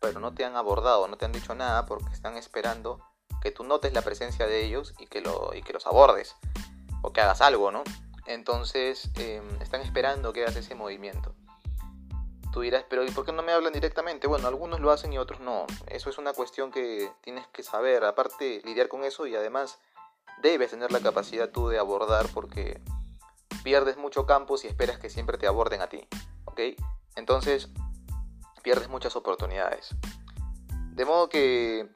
pero 0.00 0.20
no 0.20 0.34
te 0.34 0.44
han 0.44 0.56
abordado, 0.56 1.08
no 1.08 1.16
te 1.16 1.24
han 1.24 1.32
dicho 1.32 1.54
nada 1.54 1.86
porque 1.86 2.12
están 2.12 2.36
esperando 2.36 3.00
que 3.40 3.52
tú 3.52 3.64
notes 3.64 3.92
la 3.92 4.02
presencia 4.02 4.46
de 4.46 4.64
ellos 4.64 4.94
y 4.98 5.06
que, 5.06 5.20
lo, 5.20 5.54
y 5.54 5.62
que 5.62 5.72
los 5.72 5.86
abordes 5.86 6.34
o 7.02 7.12
que 7.12 7.20
hagas 7.20 7.40
algo, 7.40 7.70
¿no? 7.70 7.84
Entonces 8.26 9.10
em, 9.16 9.44
están 9.60 9.80
esperando 9.80 10.32
que 10.32 10.42
hagas 10.42 10.56
ese 10.56 10.74
movimiento. 10.74 11.34
Tú 12.52 12.62
dirás, 12.62 12.84
pero 12.88 13.04
¿y 13.04 13.10
por 13.10 13.26
qué 13.26 13.32
no 13.32 13.42
me 13.42 13.52
hablan 13.52 13.72
directamente? 13.72 14.26
Bueno, 14.26 14.48
algunos 14.48 14.80
lo 14.80 14.90
hacen 14.90 15.12
y 15.12 15.18
otros 15.18 15.40
no. 15.40 15.66
Eso 15.88 16.08
es 16.08 16.18
una 16.18 16.32
cuestión 16.32 16.70
que 16.70 17.10
tienes 17.20 17.46
que 17.48 17.62
saber. 17.62 18.04
Aparte, 18.04 18.62
lidiar 18.64 18.88
con 18.88 19.04
eso 19.04 19.26
y 19.26 19.36
además 19.36 19.78
debes 20.42 20.70
tener 20.70 20.90
la 20.90 21.00
capacidad 21.00 21.50
tú 21.50 21.68
de 21.68 21.78
abordar 21.78 22.26
porque 22.32 22.80
pierdes 23.62 23.96
mucho 23.96 24.26
campo 24.26 24.56
si 24.56 24.68
esperas 24.68 24.98
que 24.98 25.10
siempre 25.10 25.38
te 25.38 25.46
aborden 25.46 25.82
a 25.82 25.88
ti, 25.88 26.06
¿ok? 26.44 26.60
Entonces 27.16 27.68
pierdes 28.62 28.88
muchas 28.88 29.16
oportunidades. 29.16 29.90
De 30.92 31.04
modo 31.04 31.28
que 31.28 31.90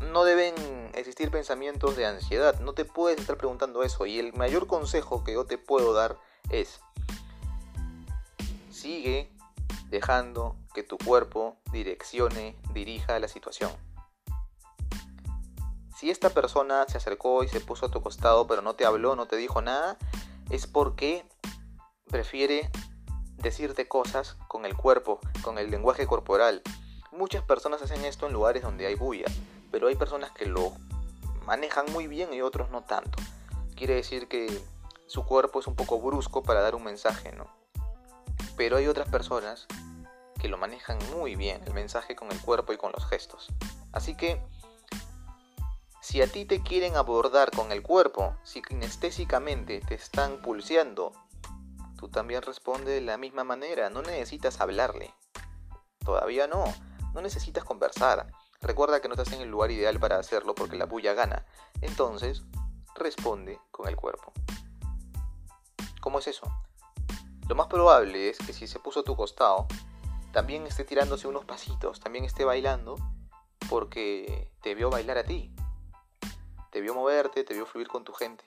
no 0.00 0.24
deben 0.24 0.54
existir 0.94 1.30
pensamientos 1.30 1.96
de 1.96 2.06
ansiedad, 2.06 2.58
no 2.60 2.72
te 2.72 2.84
puedes 2.84 3.18
estar 3.18 3.36
preguntando 3.36 3.82
eso 3.82 4.06
y 4.06 4.18
el 4.18 4.32
mayor 4.32 4.66
consejo 4.66 5.24
que 5.24 5.34
yo 5.34 5.44
te 5.44 5.58
puedo 5.58 5.92
dar 5.92 6.18
es 6.50 6.80
sigue 8.70 9.30
dejando 9.90 10.56
que 10.74 10.82
tu 10.82 10.98
cuerpo 10.98 11.56
direccione, 11.72 12.56
dirija 12.72 13.18
la 13.18 13.28
situación. 13.28 13.70
Si 15.96 16.10
esta 16.10 16.30
persona 16.30 16.84
se 16.88 16.98
acercó 16.98 17.42
y 17.42 17.48
se 17.48 17.60
puso 17.60 17.86
a 17.86 17.90
tu 17.90 18.00
costado 18.00 18.46
pero 18.46 18.62
no 18.62 18.74
te 18.74 18.84
habló, 18.84 19.16
no 19.16 19.26
te 19.26 19.36
dijo 19.36 19.60
nada, 19.62 19.98
es 20.50 20.66
porque 20.66 21.24
prefiere 22.06 22.70
decirte 23.36 23.88
cosas 23.88 24.36
con 24.46 24.64
el 24.64 24.76
cuerpo, 24.76 25.20
con 25.42 25.58
el 25.58 25.70
lenguaje 25.70 26.06
corporal. 26.06 26.62
Muchas 27.10 27.42
personas 27.42 27.82
hacen 27.82 28.04
esto 28.04 28.26
en 28.26 28.32
lugares 28.32 28.62
donde 28.62 28.86
hay 28.86 28.94
bulla, 28.94 29.26
pero 29.70 29.88
hay 29.88 29.96
personas 29.96 30.30
que 30.32 30.46
lo 30.46 30.72
manejan 31.46 31.86
muy 31.92 32.06
bien 32.06 32.32
y 32.32 32.42
otros 32.42 32.70
no 32.70 32.82
tanto. 32.82 33.18
Quiere 33.74 33.94
decir 33.94 34.28
que 34.28 34.62
su 35.06 35.24
cuerpo 35.24 35.60
es 35.60 35.66
un 35.66 35.74
poco 35.74 36.00
brusco 36.00 36.42
para 36.42 36.60
dar 36.60 36.74
un 36.74 36.84
mensaje, 36.84 37.32
¿no? 37.32 37.46
Pero 38.56 38.76
hay 38.76 38.86
otras 38.86 39.08
personas 39.08 39.66
que 40.38 40.48
lo 40.48 40.58
manejan 40.58 40.98
muy 41.12 41.36
bien, 41.36 41.62
el 41.66 41.74
mensaje 41.74 42.14
con 42.14 42.30
el 42.30 42.40
cuerpo 42.40 42.72
y 42.72 42.76
con 42.76 42.92
los 42.92 43.06
gestos. 43.06 43.48
Así 43.92 44.14
que, 44.14 44.40
si 46.00 46.22
a 46.22 46.26
ti 46.26 46.44
te 46.44 46.62
quieren 46.62 46.96
abordar 46.96 47.50
con 47.50 47.72
el 47.72 47.82
cuerpo, 47.82 48.36
si 48.44 48.62
kinestésicamente 48.62 49.80
te 49.80 49.94
están 49.94 50.40
pulseando, 50.42 51.12
tú 51.98 52.08
también 52.08 52.42
responde 52.42 52.92
de 52.92 53.00
la 53.00 53.18
misma 53.18 53.44
manera, 53.44 53.90
no 53.90 54.02
necesitas 54.02 54.60
hablarle. 54.60 55.12
Todavía 56.04 56.46
no, 56.46 56.64
no 57.14 57.20
necesitas 57.20 57.64
conversar. 57.64 58.30
Recuerda 58.60 59.00
que 59.00 59.08
no 59.08 59.14
estás 59.14 59.32
en 59.32 59.40
el 59.40 59.50
lugar 59.50 59.70
ideal 59.70 60.00
para 60.00 60.18
hacerlo 60.18 60.54
porque 60.54 60.76
la 60.76 60.86
bulla 60.86 61.14
gana. 61.14 61.46
Entonces, 61.80 62.42
responde 62.96 63.60
con 63.70 63.88
el 63.88 63.96
cuerpo. 63.96 64.32
¿Cómo 66.00 66.18
es 66.18 66.26
eso? 66.26 66.50
Lo 67.48 67.54
más 67.54 67.68
probable 67.68 68.28
es 68.28 68.38
que 68.38 68.52
si 68.52 68.66
se 68.66 68.80
puso 68.80 69.00
a 69.00 69.04
tu 69.04 69.16
costado, 69.16 69.66
también 70.32 70.66
esté 70.66 70.84
tirándose 70.84 71.28
unos 71.28 71.44
pasitos, 71.44 72.00
también 72.00 72.24
esté 72.24 72.44
bailando, 72.44 72.96
porque 73.70 74.52
te 74.60 74.74
vio 74.74 74.90
bailar 74.90 75.18
a 75.18 75.24
ti. 75.24 75.54
Te 76.70 76.80
vio 76.80 76.94
moverte, 76.94 77.44
te 77.44 77.54
vio 77.54 77.64
fluir 77.64 77.88
con 77.88 78.04
tu 78.04 78.12
gente. 78.12 78.44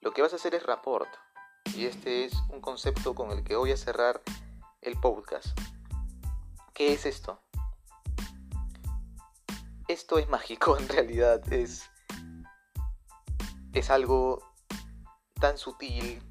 Lo 0.00 0.12
que 0.12 0.22
vas 0.22 0.32
a 0.32 0.36
hacer 0.36 0.54
es 0.54 0.64
rapport. 0.64 1.08
Y 1.76 1.86
este 1.86 2.24
es 2.24 2.32
un 2.48 2.60
concepto 2.60 3.14
con 3.14 3.30
el 3.30 3.44
que 3.44 3.56
voy 3.56 3.72
a 3.72 3.76
cerrar 3.76 4.22
el 4.80 4.98
podcast. 4.98 5.46
¿Qué 6.72 6.92
es 6.92 7.06
esto? 7.06 7.40
Esto 9.90 10.18
es 10.18 10.28
mágico 10.28 10.78
en 10.78 10.88
realidad. 10.88 11.52
Es, 11.52 11.90
es 13.72 13.90
algo 13.90 14.40
tan 15.40 15.58
sutil, 15.58 16.22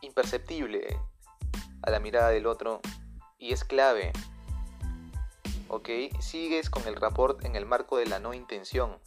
imperceptible 0.00 0.98
a 1.82 1.90
la 1.90 2.00
mirada 2.00 2.30
del 2.30 2.48
otro 2.48 2.80
y 3.38 3.52
es 3.52 3.62
clave. 3.62 4.12
¿Ok? 5.68 5.88
Sigues 6.18 6.70
con 6.70 6.84
el 6.88 6.96
rapport 6.96 7.44
en 7.44 7.54
el 7.54 7.66
marco 7.66 7.98
de 7.98 8.06
la 8.06 8.18
no 8.18 8.34
intención. 8.34 8.98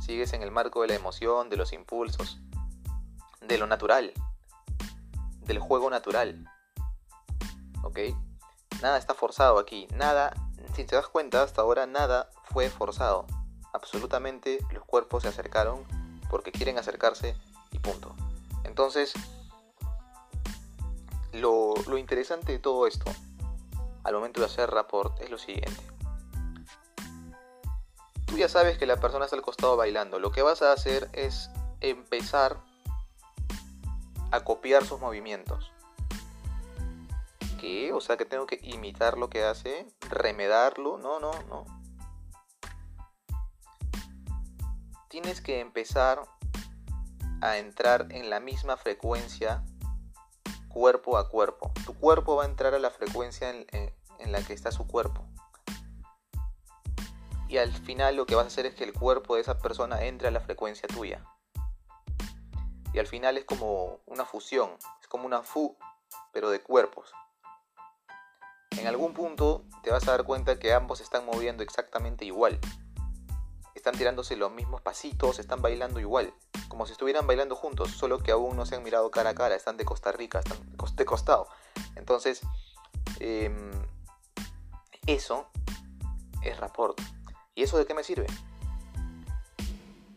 Sigues 0.00 0.32
en 0.32 0.42
el 0.42 0.50
marco 0.50 0.80
de 0.80 0.88
la 0.88 0.94
emoción, 0.94 1.50
de 1.50 1.58
los 1.58 1.74
impulsos, 1.74 2.40
de 3.42 3.58
lo 3.58 3.66
natural, 3.66 4.14
del 5.42 5.58
juego 5.58 5.90
natural. 5.90 6.50
¿Ok? 7.82 7.98
Nada 8.80 8.96
está 8.96 9.12
forzado 9.12 9.58
aquí. 9.58 9.88
Nada, 9.94 10.32
si 10.74 10.84
te 10.84 10.96
das 10.96 11.08
cuenta, 11.08 11.42
hasta 11.42 11.62
ahora 11.62 11.86
nada 11.86 12.30
fue 12.44 12.68
forzado. 12.68 13.26
Absolutamente 13.72 14.58
los 14.72 14.84
cuerpos 14.84 15.22
se 15.22 15.28
acercaron 15.28 15.84
porque 16.30 16.52
quieren 16.52 16.78
acercarse 16.78 17.36
y 17.70 17.78
punto. 17.78 18.14
Entonces, 18.64 19.12
lo, 21.32 21.74
interesante 21.98 22.52
de 22.52 22.58
todo 22.58 22.86
esto, 22.86 23.10
al 24.02 24.14
momento 24.14 24.40
de 24.40 24.46
hacer 24.46 24.70
rapport, 24.70 25.20
es 25.20 25.30
lo 25.30 25.38
siguiente. 25.38 25.82
Tú 28.26 28.36
ya 28.36 28.48
sabes 28.48 28.78
que 28.78 28.86
la 28.86 28.96
persona 28.96 29.26
está 29.26 29.36
al 29.36 29.42
costado 29.42 29.76
bailando. 29.76 30.18
Lo 30.18 30.32
que 30.32 30.42
vas 30.42 30.62
a 30.62 30.72
hacer 30.72 31.08
es 31.12 31.50
empezar 31.80 32.56
a 34.30 34.42
copiar 34.42 34.84
sus 34.84 35.00
movimientos. 35.00 35.73
O 37.94 38.00
sea 38.00 38.16
que 38.16 38.24
tengo 38.24 38.46
que 38.46 38.58
imitar 38.62 39.16
lo 39.16 39.30
que 39.30 39.44
hace, 39.44 39.86
remedarlo. 40.10 40.98
No, 40.98 41.20
no, 41.20 41.32
no. 41.44 41.64
Tienes 45.08 45.40
que 45.40 45.60
empezar 45.60 46.22
a 47.40 47.58
entrar 47.58 48.08
en 48.10 48.30
la 48.30 48.40
misma 48.40 48.76
frecuencia 48.76 49.64
cuerpo 50.68 51.16
a 51.16 51.28
cuerpo. 51.28 51.72
Tu 51.86 51.94
cuerpo 51.94 52.36
va 52.36 52.42
a 52.42 52.46
entrar 52.46 52.74
a 52.74 52.78
la 52.80 52.90
frecuencia 52.90 53.48
en, 53.50 53.92
la 54.26 54.42
que 54.42 54.52
está 54.52 54.72
su 54.72 54.86
cuerpo. 54.86 55.24
Y 57.48 57.58
al 57.58 57.72
final 57.72 58.16
lo 58.16 58.26
que 58.26 58.34
vas 58.34 58.44
a 58.44 58.48
hacer 58.48 58.66
es 58.66 58.74
que 58.74 58.82
el 58.82 58.92
cuerpo 58.92 59.36
de 59.36 59.42
esa 59.42 59.58
persona 59.58 60.02
entre 60.04 60.28
a 60.28 60.30
la 60.32 60.40
frecuencia 60.40 60.88
tuya. 60.88 61.24
Y 62.92 62.98
al 62.98 63.06
final 63.06 63.36
es 63.36 63.44
como 63.44 64.00
una 64.06 64.24
fusión, 64.24 64.70
es 65.00 65.06
como 65.06 65.26
una 65.26 65.42
fu, 65.42 65.76
pero 66.32 66.50
de 66.50 66.60
cuerpos. 66.60 67.12
En 68.78 68.86
algún 68.86 69.14
punto 69.14 69.64
te 69.82 69.90
vas 69.90 70.06
a 70.08 70.12
dar 70.12 70.24
cuenta 70.24 70.58
que 70.58 70.72
ambos 70.72 71.00
están 71.00 71.24
moviendo 71.26 71.62
exactamente 71.62 72.24
igual. 72.24 72.58
Están 73.74 73.96
tirándose 73.96 74.36
los 74.36 74.52
mismos 74.52 74.80
pasitos, 74.82 75.38
están 75.38 75.62
bailando 75.62 76.00
igual 76.00 76.32
como 76.74 76.86
si 76.86 76.92
estuvieran 76.92 77.24
bailando 77.28 77.54
juntos, 77.54 77.92
solo 77.92 78.18
que 78.18 78.32
aún 78.32 78.56
no 78.56 78.66
se 78.66 78.74
han 78.74 78.82
mirado 78.82 79.08
cara 79.12 79.30
a 79.30 79.34
cara, 79.36 79.54
están 79.54 79.76
de 79.76 79.84
Costa 79.84 80.10
Rica, 80.10 80.40
están 80.40 80.58
de 80.96 81.04
costado. 81.04 81.46
Entonces, 81.94 82.40
em, 83.20 83.70
eso 85.06 85.46
es 86.42 86.58
rapport. 86.58 87.00
¿Y 87.54 87.62
eso 87.62 87.78
de 87.78 87.86
qué 87.86 87.94
me 87.94 88.02
sirve? 88.02 88.26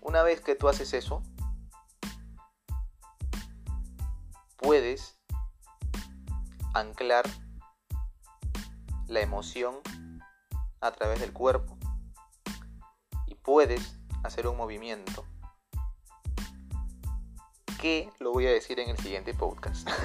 Una 0.01 0.23
vez 0.23 0.41
que 0.41 0.55
tú 0.55 0.67
haces 0.67 0.93
eso, 0.93 1.21
puedes 4.57 5.19
anclar 6.73 7.25
la 9.07 9.21
emoción 9.21 9.75
a 10.81 10.91
través 10.91 11.19
del 11.19 11.33
cuerpo 11.33 11.77
y 13.25 13.35
puedes 13.35 13.97
hacer 14.23 14.47
un 14.47 14.57
movimiento 14.57 15.25
que 17.79 18.09
lo 18.19 18.33
voy 18.33 18.47
a 18.47 18.51
decir 18.51 18.79
en 18.79 18.89
el 18.89 18.97
siguiente 18.97 19.33
podcast. 19.33 19.87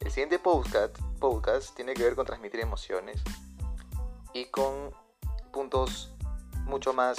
el 0.00 0.10
siguiente 0.10 0.38
podcast, 0.38 0.96
podcast 1.18 1.74
tiene 1.74 1.94
que 1.94 2.04
ver 2.04 2.14
con 2.14 2.24
transmitir 2.24 2.60
emociones 2.60 3.20
y 4.32 4.46
con 4.46 4.94
puntos 5.52 6.14
mucho 6.64 6.92
más 6.94 7.18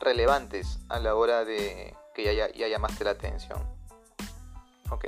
relevantes 0.00 0.80
a 0.88 0.98
la 0.98 1.14
hora 1.14 1.44
de 1.44 1.96
que 2.14 2.34
ya, 2.34 2.50
ya 2.52 2.68
llamaste 2.68 3.04
la 3.04 3.12
atención. 3.12 3.62
¿Ok? 4.90 5.06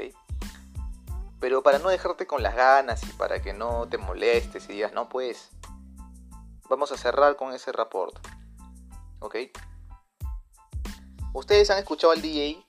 Pero 1.45 1.63
para 1.63 1.79
no 1.79 1.91
dejarte 1.91 2.27
con 2.27 2.43
las 2.43 2.57
ganas 2.57 3.03
y 3.03 3.13
para 3.19 3.43
que 3.43 3.53
no 3.53 3.87
te 3.87 3.99
molestes 3.99 4.67
y 4.71 4.73
digas, 4.73 4.95
no, 4.95 5.11
pues, 5.11 5.51
vamos 6.71 6.91
a 6.91 6.97
cerrar 6.97 7.37
con 7.37 7.53
ese 7.53 7.71
rapport. 7.71 8.17
¿Ok? 9.19 9.37
¿Ustedes 11.35 11.69
han 11.69 11.77
escuchado 11.77 12.15
al 12.15 12.23
DJ 12.23 12.65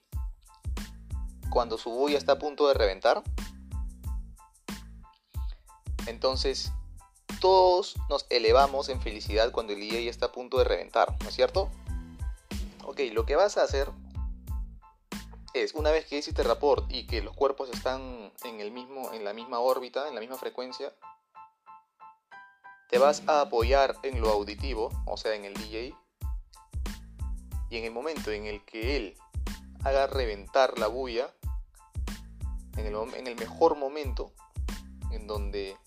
cuando 1.50 1.78
su 1.78 1.90
bulla 1.90 2.18
está 2.18 2.34
a 2.34 2.38
punto 2.38 2.68
de 2.68 2.74
reventar? 2.74 3.24
Entonces, 6.06 6.74
todos 7.40 7.96
nos 8.10 8.26
elevamos 8.30 8.90
en 8.90 9.00
felicidad 9.00 9.54
cuando 9.54 9.72
el 9.72 9.80
DJ 9.80 10.10
está 10.10 10.26
a 10.26 10.32
punto 10.34 10.58
de 10.58 10.66
reventar, 10.66 11.16
¿no 11.24 11.30
es 11.30 11.36
cierto? 11.36 11.70
Ok, 12.84 13.00
lo 13.14 13.26
que 13.26 13.38
vas 13.38 13.56
a 13.56 13.64
hacer 13.64 13.90
es, 15.64 15.74
una 15.74 15.92
vez 15.92 16.06
que 16.06 16.18
hiciste 16.18 16.44
rapport 16.44 16.92
y 16.92 17.08
que 17.08 17.22
los 17.22 17.36
cuerpos 17.36 17.70
están 17.70 18.32
en, 18.44 18.60
el 18.60 18.72
mismo, 18.72 19.12
en 19.14 19.24
la 19.24 19.34
misma 19.34 19.60
órbita, 19.60 20.08
en 20.08 20.16
la 20.16 20.22
misma 20.22 20.38
frecuencia, 20.38 20.94
te 22.90 22.98
vas 22.98 23.24
a 23.28 23.42
apoyar 23.42 23.96
en 24.04 24.22
lo 24.22 24.30
auditivo, 24.30 24.90
o 25.06 25.18
sea, 25.18 25.34
en 25.34 25.46
el 25.46 25.54
DJ, 25.54 25.96
y 27.70 27.78
en 27.78 27.84
el 27.86 27.92
momento 27.92 28.32
en 28.32 28.46
el 28.46 28.64
que 28.66 28.96
él 28.96 29.18
haga 29.84 30.08
reventar 30.08 30.78
la 30.78 30.88
bulla, 30.88 31.34
en 32.78 32.86
el, 32.86 32.96
en 33.16 33.28
el 33.28 33.36
mejor 33.36 33.78
momento 33.78 34.32
en 35.12 35.28
donde 35.28 35.78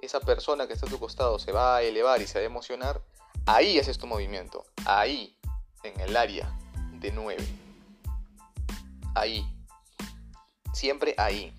esa 0.00 0.20
persona 0.20 0.66
que 0.66 0.72
está 0.72 0.86
a 0.86 0.90
tu 0.90 0.98
costado 0.98 1.38
se 1.38 1.52
va 1.52 1.76
a 1.76 1.82
elevar 1.82 2.20
y 2.22 2.26
se 2.26 2.38
va 2.38 2.42
a 2.42 2.46
emocionar, 2.46 3.02
Ahí 3.44 3.78
haces 3.78 3.98
tu 3.98 4.06
movimiento. 4.06 4.64
Ahí, 4.84 5.36
en 5.82 6.00
el 6.00 6.16
área 6.16 6.56
de 7.00 7.10
9. 7.10 7.44
Ahí. 9.14 9.46
Siempre 10.72 11.14
ahí. 11.18 11.54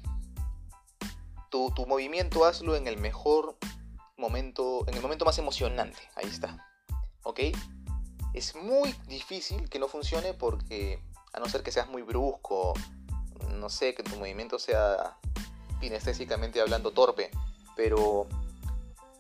Tu, 1.49 1.71
tu 1.71 1.85
movimiento 1.85 2.45
hazlo 2.45 2.75
en 2.75 2.87
el 2.87 2.97
mejor 2.97 3.57
momento, 4.17 4.85
en 4.87 4.95
el 4.95 5.01
momento 5.01 5.25
más 5.25 5.37
emocionante. 5.37 5.99
Ahí 6.15 6.27
está. 6.27 6.65
¿Ok? 7.23 7.39
Es 8.33 8.55
muy 8.55 8.93
difícil 9.07 9.69
que 9.69 9.79
no 9.79 9.87
funcione 9.87 10.33
porque, 10.33 10.99
a 11.33 11.39
no 11.39 11.45
ser 11.47 11.61
que 11.61 11.71
seas 11.71 11.87
muy 11.89 12.01
brusco, 12.01 12.73
no 13.49 13.69
sé, 13.69 13.93
que 13.93 14.03
tu 14.03 14.15
movimiento 14.17 14.57
sea 14.57 15.17
kinestésicamente 15.79 16.61
hablando 16.61 16.91
torpe, 16.91 17.29
pero 17.75 18.27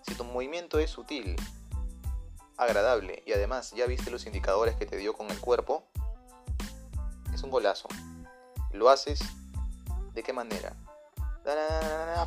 si 0.07 0.15
tu 0.15 0.23
movimiento 0.23 0.79
es 0.79 0.89
sutil, 0.89 1.35
agradable 2.57 3.23
y 3.25 3.33
además 3.33 3.71
ya 3.71 3.85
viste 3.85 4.11
los 4.11 4.25
indicadores 4.25 4.75
que 4.75 4.85
te 4.85 4.97
dio 4.97 5.13
con 5.13 5.29
el 5.29 5.39
cuerpo, 5.39 5.83
es 7.33 7.43
un 7.43 7.51
golazo. 7.51 7.87
Lo 8.73 8.89
haces 8.89 9.19
de 10.13 10.23
qué 10.23 10.33
manera? 10.33 10.75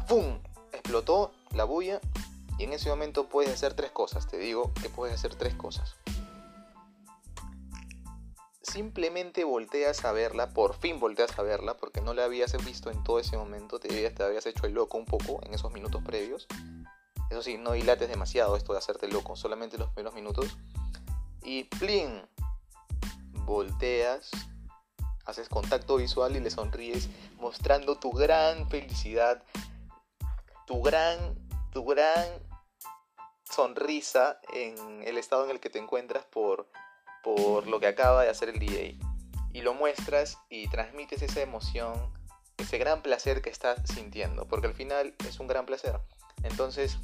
¡Pum! 0.08 0.38
Explotó 0.72 1.32
la 1.52 1.64
bulla 1.64 2.00
y 2.58 2.64
en 2.64 2.72
ese 2.72 2.88
momento 2.88 3.28
puedes 3.28 3.52
hacer 3.52 3.74
tres 3.74 3.90
cosas. 3.90 4.26
Te 4.28 4.38
digo 4.38 4.72
que 4.80 4.88
puedes 4.88 5.14
hacer 5.14 5.34
tres 5.34 5.54
cosas. 5.54 5.96
Simplemente 8.62 9.44
volteas 9.44 10.04
a 10.04 10.12
verla, 10.12 10.50
por 10.50 10.74
fin 10.74 11.00
volteas 11.00 11.38
a 11.38 11.42
verla, 11.42 11.76
porque 11.76 12.00
no 12.00 12.14
la 12.14 12.24
habías 12.24 12.52
visto 12.64 12.90
en 12.90 13.02
todo 13.02 13.18
ese 13.18 13.36
momento, 13.36 13.78
te, 13.78 14.10
te 14.10 14.22
habías 14.22 14.44
hecho 14.46 14.66
el 14.66 14.74
loco 14.74 14.98
un 14.98 15.06
poco 15.06 15.40
en 15.44 15.54
esos 15.54 15.72
minutos 15.72 16.02
previos. 16.04 16.46
Eso 17.30 17.42
sí, 17.42 17.58
no 17.58 17.72
dilates 17.72 18.08
demasiado 18.08 18.56
esto 18.56 18.72
de 18.72 18.78
hacerte 18.78 19.08
loco, 19.08 19.34
solamente 19.34 19.78
los 19.78 19.88
primeros 19.90 20.14
minutos. 20.14 20.56
Y 21.42 21.64
plin, 21.64 22.22
volteas, 23.44 24.30
haces 25.26 25.48
contacto 25.48 25.96
visual 25.96 26.36
y 26.36 26.40
le 26.40 26.50
sonríes, 26.50 27.08
mostrando 27.38 27.98
tu 27.98 28.12
gran 28.12 28.68
felicidad, 28.70 29.42
tu 30.66 30.80
gran, 30.82 31.18
tu 31.72 31.84
gran 31.84 32.26
sonrisa 33.44 34.40
en 34.52 35.02
el 35.04 35.18
estado 35.18 35.44
en 35.44 35.50
el 35.50 35.60
que 35.60 35.70
te 35.70 35.78
encuentras 35.78 36.24
por, 36.24 36.68
por 37.22 37.66
lo 37.66 37.80
que 37.80 37.88
acaba 37.88 38.22
de 38.22 38.30
hacer 38.30 38.48
el 38.48 38.58
DJ. 38.58 38.98
Y 39.52 39.62
lo 39.62 39.74
muestras 39.74 40.38
y 40.48 40.68
transmites 40.68 41.22
esa 41.22 41.40
emoción, 41.40 42.12
ese 42.58 42.78
gran 42.78 43.02
placer 43.02 43.42
que 43.42 43.50
estás 43.50 43.80
sintiendo, 43.92 44.46
porque 44.46 44.66
al 44.66 44.74
final 44.74 45.14
es 45.26 45.40
un 45.40 45.46
gran 45.46 45.66
placer. 45.66 45.98
Entonces, 46.42 46.98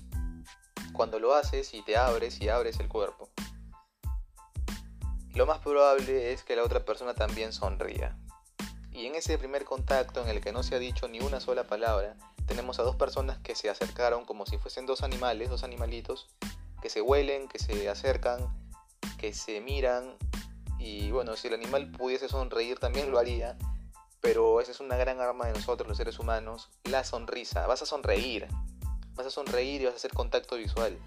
cuando 0.92 1.18
lo 1.18 1.34
haces 1.34 1.72
y 1.74 1.82
te 1.82 1.96
abres 1.96 2.40
y 2.40 2.48
abres 2.48 2.78
el 2.78 2.88
cuerpo, 2.88 3.30
lo 5.34 5.46
más 5.46 5.58
probable 5.58 6.32
es 6.32 6.42
que 6.42 6.56
la 6.56 6.62
otra 6.62 6.84
persona 6.84 7.14
también 7.14 7.52
sonría. 7.52 8.16
Y 8.92 9.06
en 9.06 9.14
ese 9.14 9.38
primer 9.38 9.64
contacto 9.64 10.22
en 10.22 10.28
el 10.28 10.40
que 10.40 10.52
no 10.52 10.62
se 10.62 10.74
ha 10.74 10.78
dicho 10.78 11.08
ni 11.08 11.20
una 11.20 11.40
sola 11.40 11.64
palabra, 11.64 12.16
tenemos 12.46 12.78
a 12.78 12.82
dos 12.82 12.96
personas 12.96 13.38
que 13.38 13.54
se 13.54 13.70
acercaron 13.70 14.26
como 14.26 14.44
si 14.44 14.58
fuesen 14.58 14.84
dos 14.84 15.02
animales, 15.02 15.48
dos 15.48 15.64
animalitos, 15.64 16.28
que 16.82 16.90
se 16.90 17.00
huelen, 17.00 17.48
que 17.48 17.58
se 17.58 17.88
acercan, 17.88 18.40
que 19.16 19.32
se 19.32 19.60
miran. 19.60 20.16
Y 20.78 21.10
bueno, 21.10 21.36
si 21.36 21.48
el 21.48 21.54
animal 21.54 21.90
pudiese 21.92 22.28
sonreír 22.28 22.78
también 22.78 23.10
lo 23.10 23.18
haría, 23.18 23.56
pero 24.20 24.60
esa 24.60 24.72
es 24.72 24.80
una 24.80 24.96
gran 24.96 25.20
arma 25.20 25.46
de 25.46 25.52
nosotros 25.54 25.88
los 25.88 25.96
seres 25.96 26.18
humanos, 26.18 26.68
la 26.84 27.04
sonrisa. 27.04 27.66
Vas 27.66 27.80
a 27.82 27.86
sonreír, 27.86 28.48
vas 29.14 29.26
a 29.26 29.30
sonreír 29.30 29.80
y 29.80 29.84
vas 29.86 29.94
a 29.94 29.96
hacer 29.96 30.12
contacto 30.12 30.56
visual. 30.56 30.98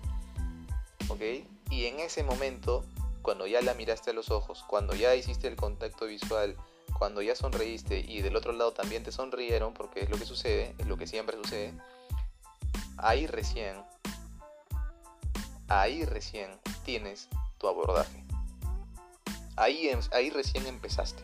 ¿Ok? 1.10 1.22
Y 1.70 1.86
en 1.86 2.00
ese 2.00 2.24
momento, 2.24 2.84
cuando 3.26 3.48
ya 3.48 3.60
la 3.64 3.74
miraste 3.74 4.12
a 4.12 4.14
los 4.14 4.30
ojos, 4.30 4.64
cuando 4.68 4.94
ya 4.94 5.16
hiciste 5.16 5.48
el 5.48 5.56
contacto 5.56 6.06
visual, 6.06 6.56
cuando 7.00 7.24
ya 7.24 7.36
sonreíste 7.36 7.98
y 7.98 8.22
del 8.22 8.36
otro 8.36 8.52
lado 8.52 8.72
también 8.72 9.04
te 9.04 9.12
sonrieron, 9.12 9.74
porque 9.74 10.02
es 10.02 10.12
lo 10.12 10.18
que 10.20 10.28
sucede, 10.28 10.76
es 10.78 10.86
lo 10.86 10.96
que 10.96 11.08
siempre 11.08 11.36
sucede, 11.36 11.74
ahí 12.98 13.26
recién, 13.26 13.84
ahí 15.68 16.06
recién 16.06 16.52
tienes 16.86 17.28
tu 17.58 17.68
abordaje. 17.68 18.24
Ahí, 19.56 19.90
ahí 20.12 20.30
recién 20.30 20.68
empezaste. 20.68 21.24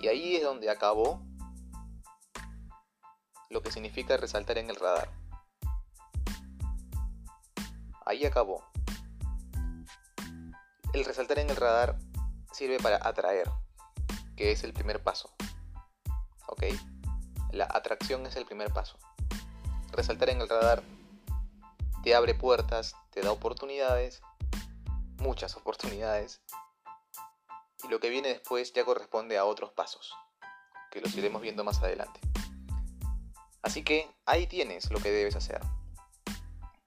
Y 0.00 0.08
ahí 0.08 0.36
es 0.36 0.42
donde 0.42 0.70
acabó 0.70 1.20
lo 3.50 3.62
que 3.62 3.70
significa 3.70 4.16
resaltar 4.16 4.56
en 4.56 4.70
el 4.70 4.76
radar. 4.76 5.10
Ahí 8.06 8.24
acabó. 8.24 8.71
El 10.92 11.06
resaltar 11.06 11.38
en 11.38 11.48
el 11.48 11.56
radar 11.56 11.96
sirve 12.52 12.78
para 12.78 12.96
atraer, 13.06 13.50
que 14.36 14.52
es 14.52 14.62
el 14.62 14.74
primer 14.74 15.02
paso. 15.02 15.30
¿Ok? 16.46 16.64
La 17.50 17.64
atracción 17.64 18.26
es 18.26 18.36
el 18.36 18.44
primer 18.44 18.70
paso. 18.72 18.98
Resaltar 19.90 20.28
en 20.28 20.42
el 20.42 20.48
radar 20.50 20.82
te 22.02 22.14
abre 22.14 22.34
puertas, 22.34 22.94
te 23.10 23.22
da 23.22 23.32
oportunidades, 23.32 24.20
muchas 25.16 25.56
oportunidades. 25.56 26.42
Y 27.84 27.88
lo 27.88 27.98
que 27.98 28.10
viene 28.10 28.28
después 28.28 28.74
ya 28.74 28.84
corresponde 28.84 29.38
a 29.38 29.46
otros 29.46 29.72
pasos, 29.72 30.12
que 30.90 31.00
los 31.00 31.16
iremos 31.16 31.40
viendo 31.40 31.64
más 31.64 31.82
adelante. 31.82 32.20
Así 33.62 33.82
que 33.82 34.10
ahí 34.26 34.46
tienes 34.46 34.90
lo 34.90 35.00
que 35.00 35.10
debes 35.10 35.36
hacer. 35.36 35.60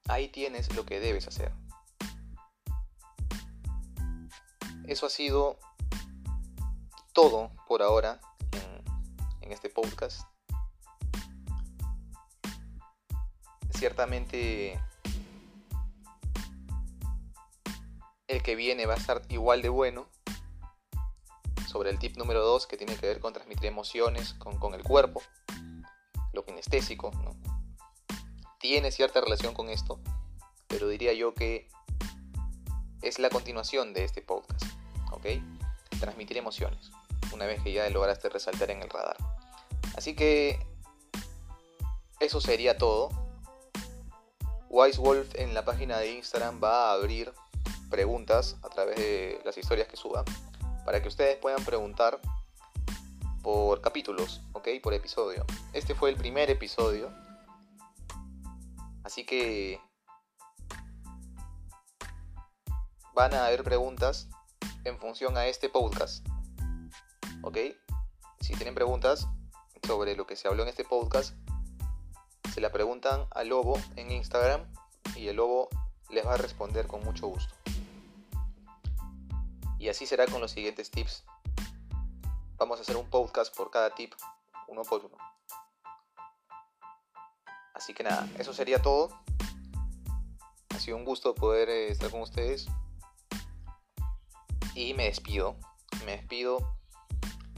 Ahí 0.08 0.28
tienes 0.28 0.76
lo 0.76 0.86
que 0.86 1.00
debes 1.00 1.28
hacer. 1.28 1.52
Eso 4.88 5.08
ha 5.08 5.10
sido 5.10 5.58
todo 7.14 7.52
por 7.68 7.82
ahora 7.82 8.20
en, 9.42 9.52
este 9.52 9.70
podcast. 9.70 10.28
Ciertamente 13.72 14.80
el 18.28 18.44
que 18.44 18.56
viene 18.56 18.86
va 18.86 18.94
a 18.94 18.98
estar 18.98 19.22
igual 19.30 19.62
de 19.62 19.70
bueno. 19.70 20.08
Sobre 21.68 21.90
el 21.90 22.00
tip 22.00 22.16
número 22.18 22.42
2 22.42 22.68
que 22.68 22.78
tiene 22.78 22.96
que 22.96 23.08
ver 23.08 23.20
con 23.20 23.34
transmitir 23.34 23.66
emociones 23.66 24.34
con, 24.36 24.74
el 24.74 24.84
cuerpo, 24.84 25.22
lo 26.32 26.46
kinestésico, 26.46 27.12
¿no? 27.24 27.36
tiene 28.60 28.92
cierta 28.92 29.22
relación 29.22 29.54
con 29.54 29.70
esto, 29.70 30.00
pero 30.68 30.88
diría 30.88 31.14
yo 31.14 31.34
que 31.34 31.68
es 33.04 33.20
la 33.20 33.30
continuación 33.30 33.94
de 33.94 34.04
este 34.04 34.24
podcast, 34.24 34.66
Transmitir 36.00 36.38
emociones, 36.38 36.92
una 37.34 37.46
vez 37.46 37.62
que 37.64 37.72
ya 37.72 37.90
lograste 37.90 38.30
resaltar 38.30 38.72
en 38.72 38.82
el 38.82 38.90
radar. 38.90 39.18
Así 39.96 40.16
que 40.16 40.60
eso 42.20 42.42
sería 42.42 42.78
todo. 42.78 43.10
Wise 44.70 45.00
Wolf 45.00 45.36
en 45.36 45.54
la 45.54 45.64
página 45.64 45.98
de 45.98 46.14
Instagram 46.14 46.60
va 46.62 46.90
a 46.90 46.94
abrir 46.94 47.34
preguntas 47.90 48.58
a 48.64 48.70
través 48.70 48.98
de 48.98 49.42
las 49.46 49.58
historias 49.58 49.88
que 49.88 49.96
suba 49.96 50.26
para 50.86 51.02
que 51.02 51.08
ustedes 51.08 51.38
puedan 51.38 51.64
preguntar 51.64 52.20
por 53.42 53.80
capítulos, 53.80 54.42
¿ok? 54.54 54.68
Por 54.82 54.94
episodio. 54.94 55.46
Este 55.74 55.96
fue 55.96 56.10
el 56.10 56.18
primer 56.18 56.50
episodio 56.50 57.12
Así 59.06 59.24
que 59.24 59.80
van 63.14 63.36
a 63.36 63.46
haber 63.46 63.64
preguntas 63.64 64.28
en 64.86 65.00
función 65.00 65.36
a 65.36 65.48
este 65.48 65.68
podcast. 65.68 66.26
¿Ok? 67.42 67.58
Si 68.40 68.54
tienen 68.54 68.76
preguntas 68.76 69.28
sobre 69.86 70.16
lo 70.16 70.26
que 70.26 70.36
se 70.36 70.48
habló 70.48 70.64
en 70.64 70.70
este 70.70 70.86
podcast, 70.86 71.36
se 72.54 72.62
la 72.62 72.72
preguntan 72.72 73.28
al 73.32 73.50
lobo 73.50 73.80
en 73.96 74.12
Instagram 74.12 74.66
y 75.16 75.28
el 75.28 75.38
lobo 75.38 75.70
les 76.10 76.26
va 76.26 76.36
a 76.36 76.38
responder 76.38 76.88
con 76.88 77.04
mucho 77.04 77.28
gusto. 77.28 77.54
Y 79.80 79.90
así 79.90 80.06
será 80.06 80.26
con 80.28 80.40
los 80.40 80.52
siguientes 80.52 80.90
tips. 80.92 81.26
Vamos 82.58 82.80
a 82.80 82.84
hacer 82.84 82.96
un 82.96 83.10
podcast 83.10 83.56
por 83.56 83.72
cada 83.72 83.90
tip, 83.90 84.14
uno 84.68 84.84
por 84.84 85.04
uno. 85.04 85.18
Así 87.74 87.94
que 87.94 88.04
nada, 88.04 88.30
eso 88.38 88.54
sería 88.54 88.82
todo. 88.82 89.10
Ha 90.70 90.80
sido 90.80 90.96
un 90.96 91.06
gusto 91.06 91.36
poder 91.36 91.70
eh, 91.70 91.90
estar 91.90 92.10
con 92.10 92.22
ustedes. 92.22 92.68
Y 94.76 94.94
me 94.94 95.06
despido. 95.06 95.56
Me 96.06 96.12
despido 96.12 96.76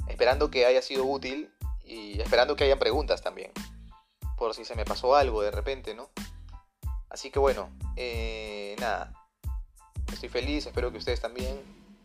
esperando 0.08 0.50
que 0.50 0.66
haya 0.66 0.82
sido 0.82 1.06
útil 1.06 1.52
y 1.84 2.20
esperando 2.22 2.56
que 2.56 2.64
hayan 2.64 2.80
preguntas 2.80 3.22
también. 3.22 3.52
Por 4.38 4.54
si 4.54 4.66
se 4.66 4.76
me 4.76 4.86
pasó 4.86 5.16
algo 5.16 5.42
de 5.42 5.52
repente, 5.52 5.94
¿no? 5.96 6.10
Así 7.10 7.32
que 7.32 7.40
bueno, 7.40 7.70
eh, 7.96 8.76
nada. 8.80 9.14
Estoy 10.12 10.30
feliz, 10.30 10.66
espero 10.66 10.92
que 10.92 10.98
ustedes 10.98 11.22
también. 11.22 11.60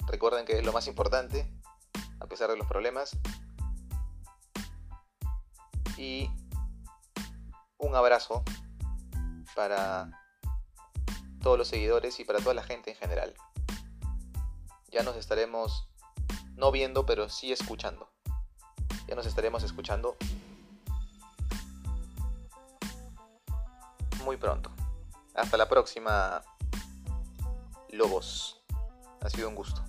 Recuerden 0.06 0.44
que 0.44 0.58
es 0.58 0.64
lo 0.64 0.72
más 0.72 0.86
importante, 0.88 1.46
a 2.20 2.26
pesar 2.26 2.50
de 2.50 2.56
los 2.56 2.66
problemas. 2.66 3.16
Y 5.96 6.28
un 7.78 7.94
abrazo 7.94 8.42
para 9.54 10.10
todos 11.42 11.58
los 11.58 11.68
seguidores 11.68 12.18
y 12.20 12.24
para 12.24 12.40
toda 12.40 12.54
la 12.54 12.62
gente 12.62 12.90
en 12.90 12.96
general. 12.96 13.34
Ya 14.92 15.02
nos 15.02 15.16
estaremos 15.16 15.88
no 16.54 16.70
viendo, 16.70 17.06
pero 17.06 17.28
sí 17.28 17.50
escuchando. 17.50 18.10
Ya 19.08 19.14
nos 19.14 19.26
estaremos 19.26 19.62
escuchando 19.62 20.16
muy 24.24 24.36
pronto. 24.36 24.70
Hasta 25.34 25.56
la 25.56 25.68
próxima, 25.68 26.42
Lobos. 27.90 28.62
Ha 29.20 29.30
sido 29.30 29.48
un 29.48 29.54
gusto. 29.54 29.82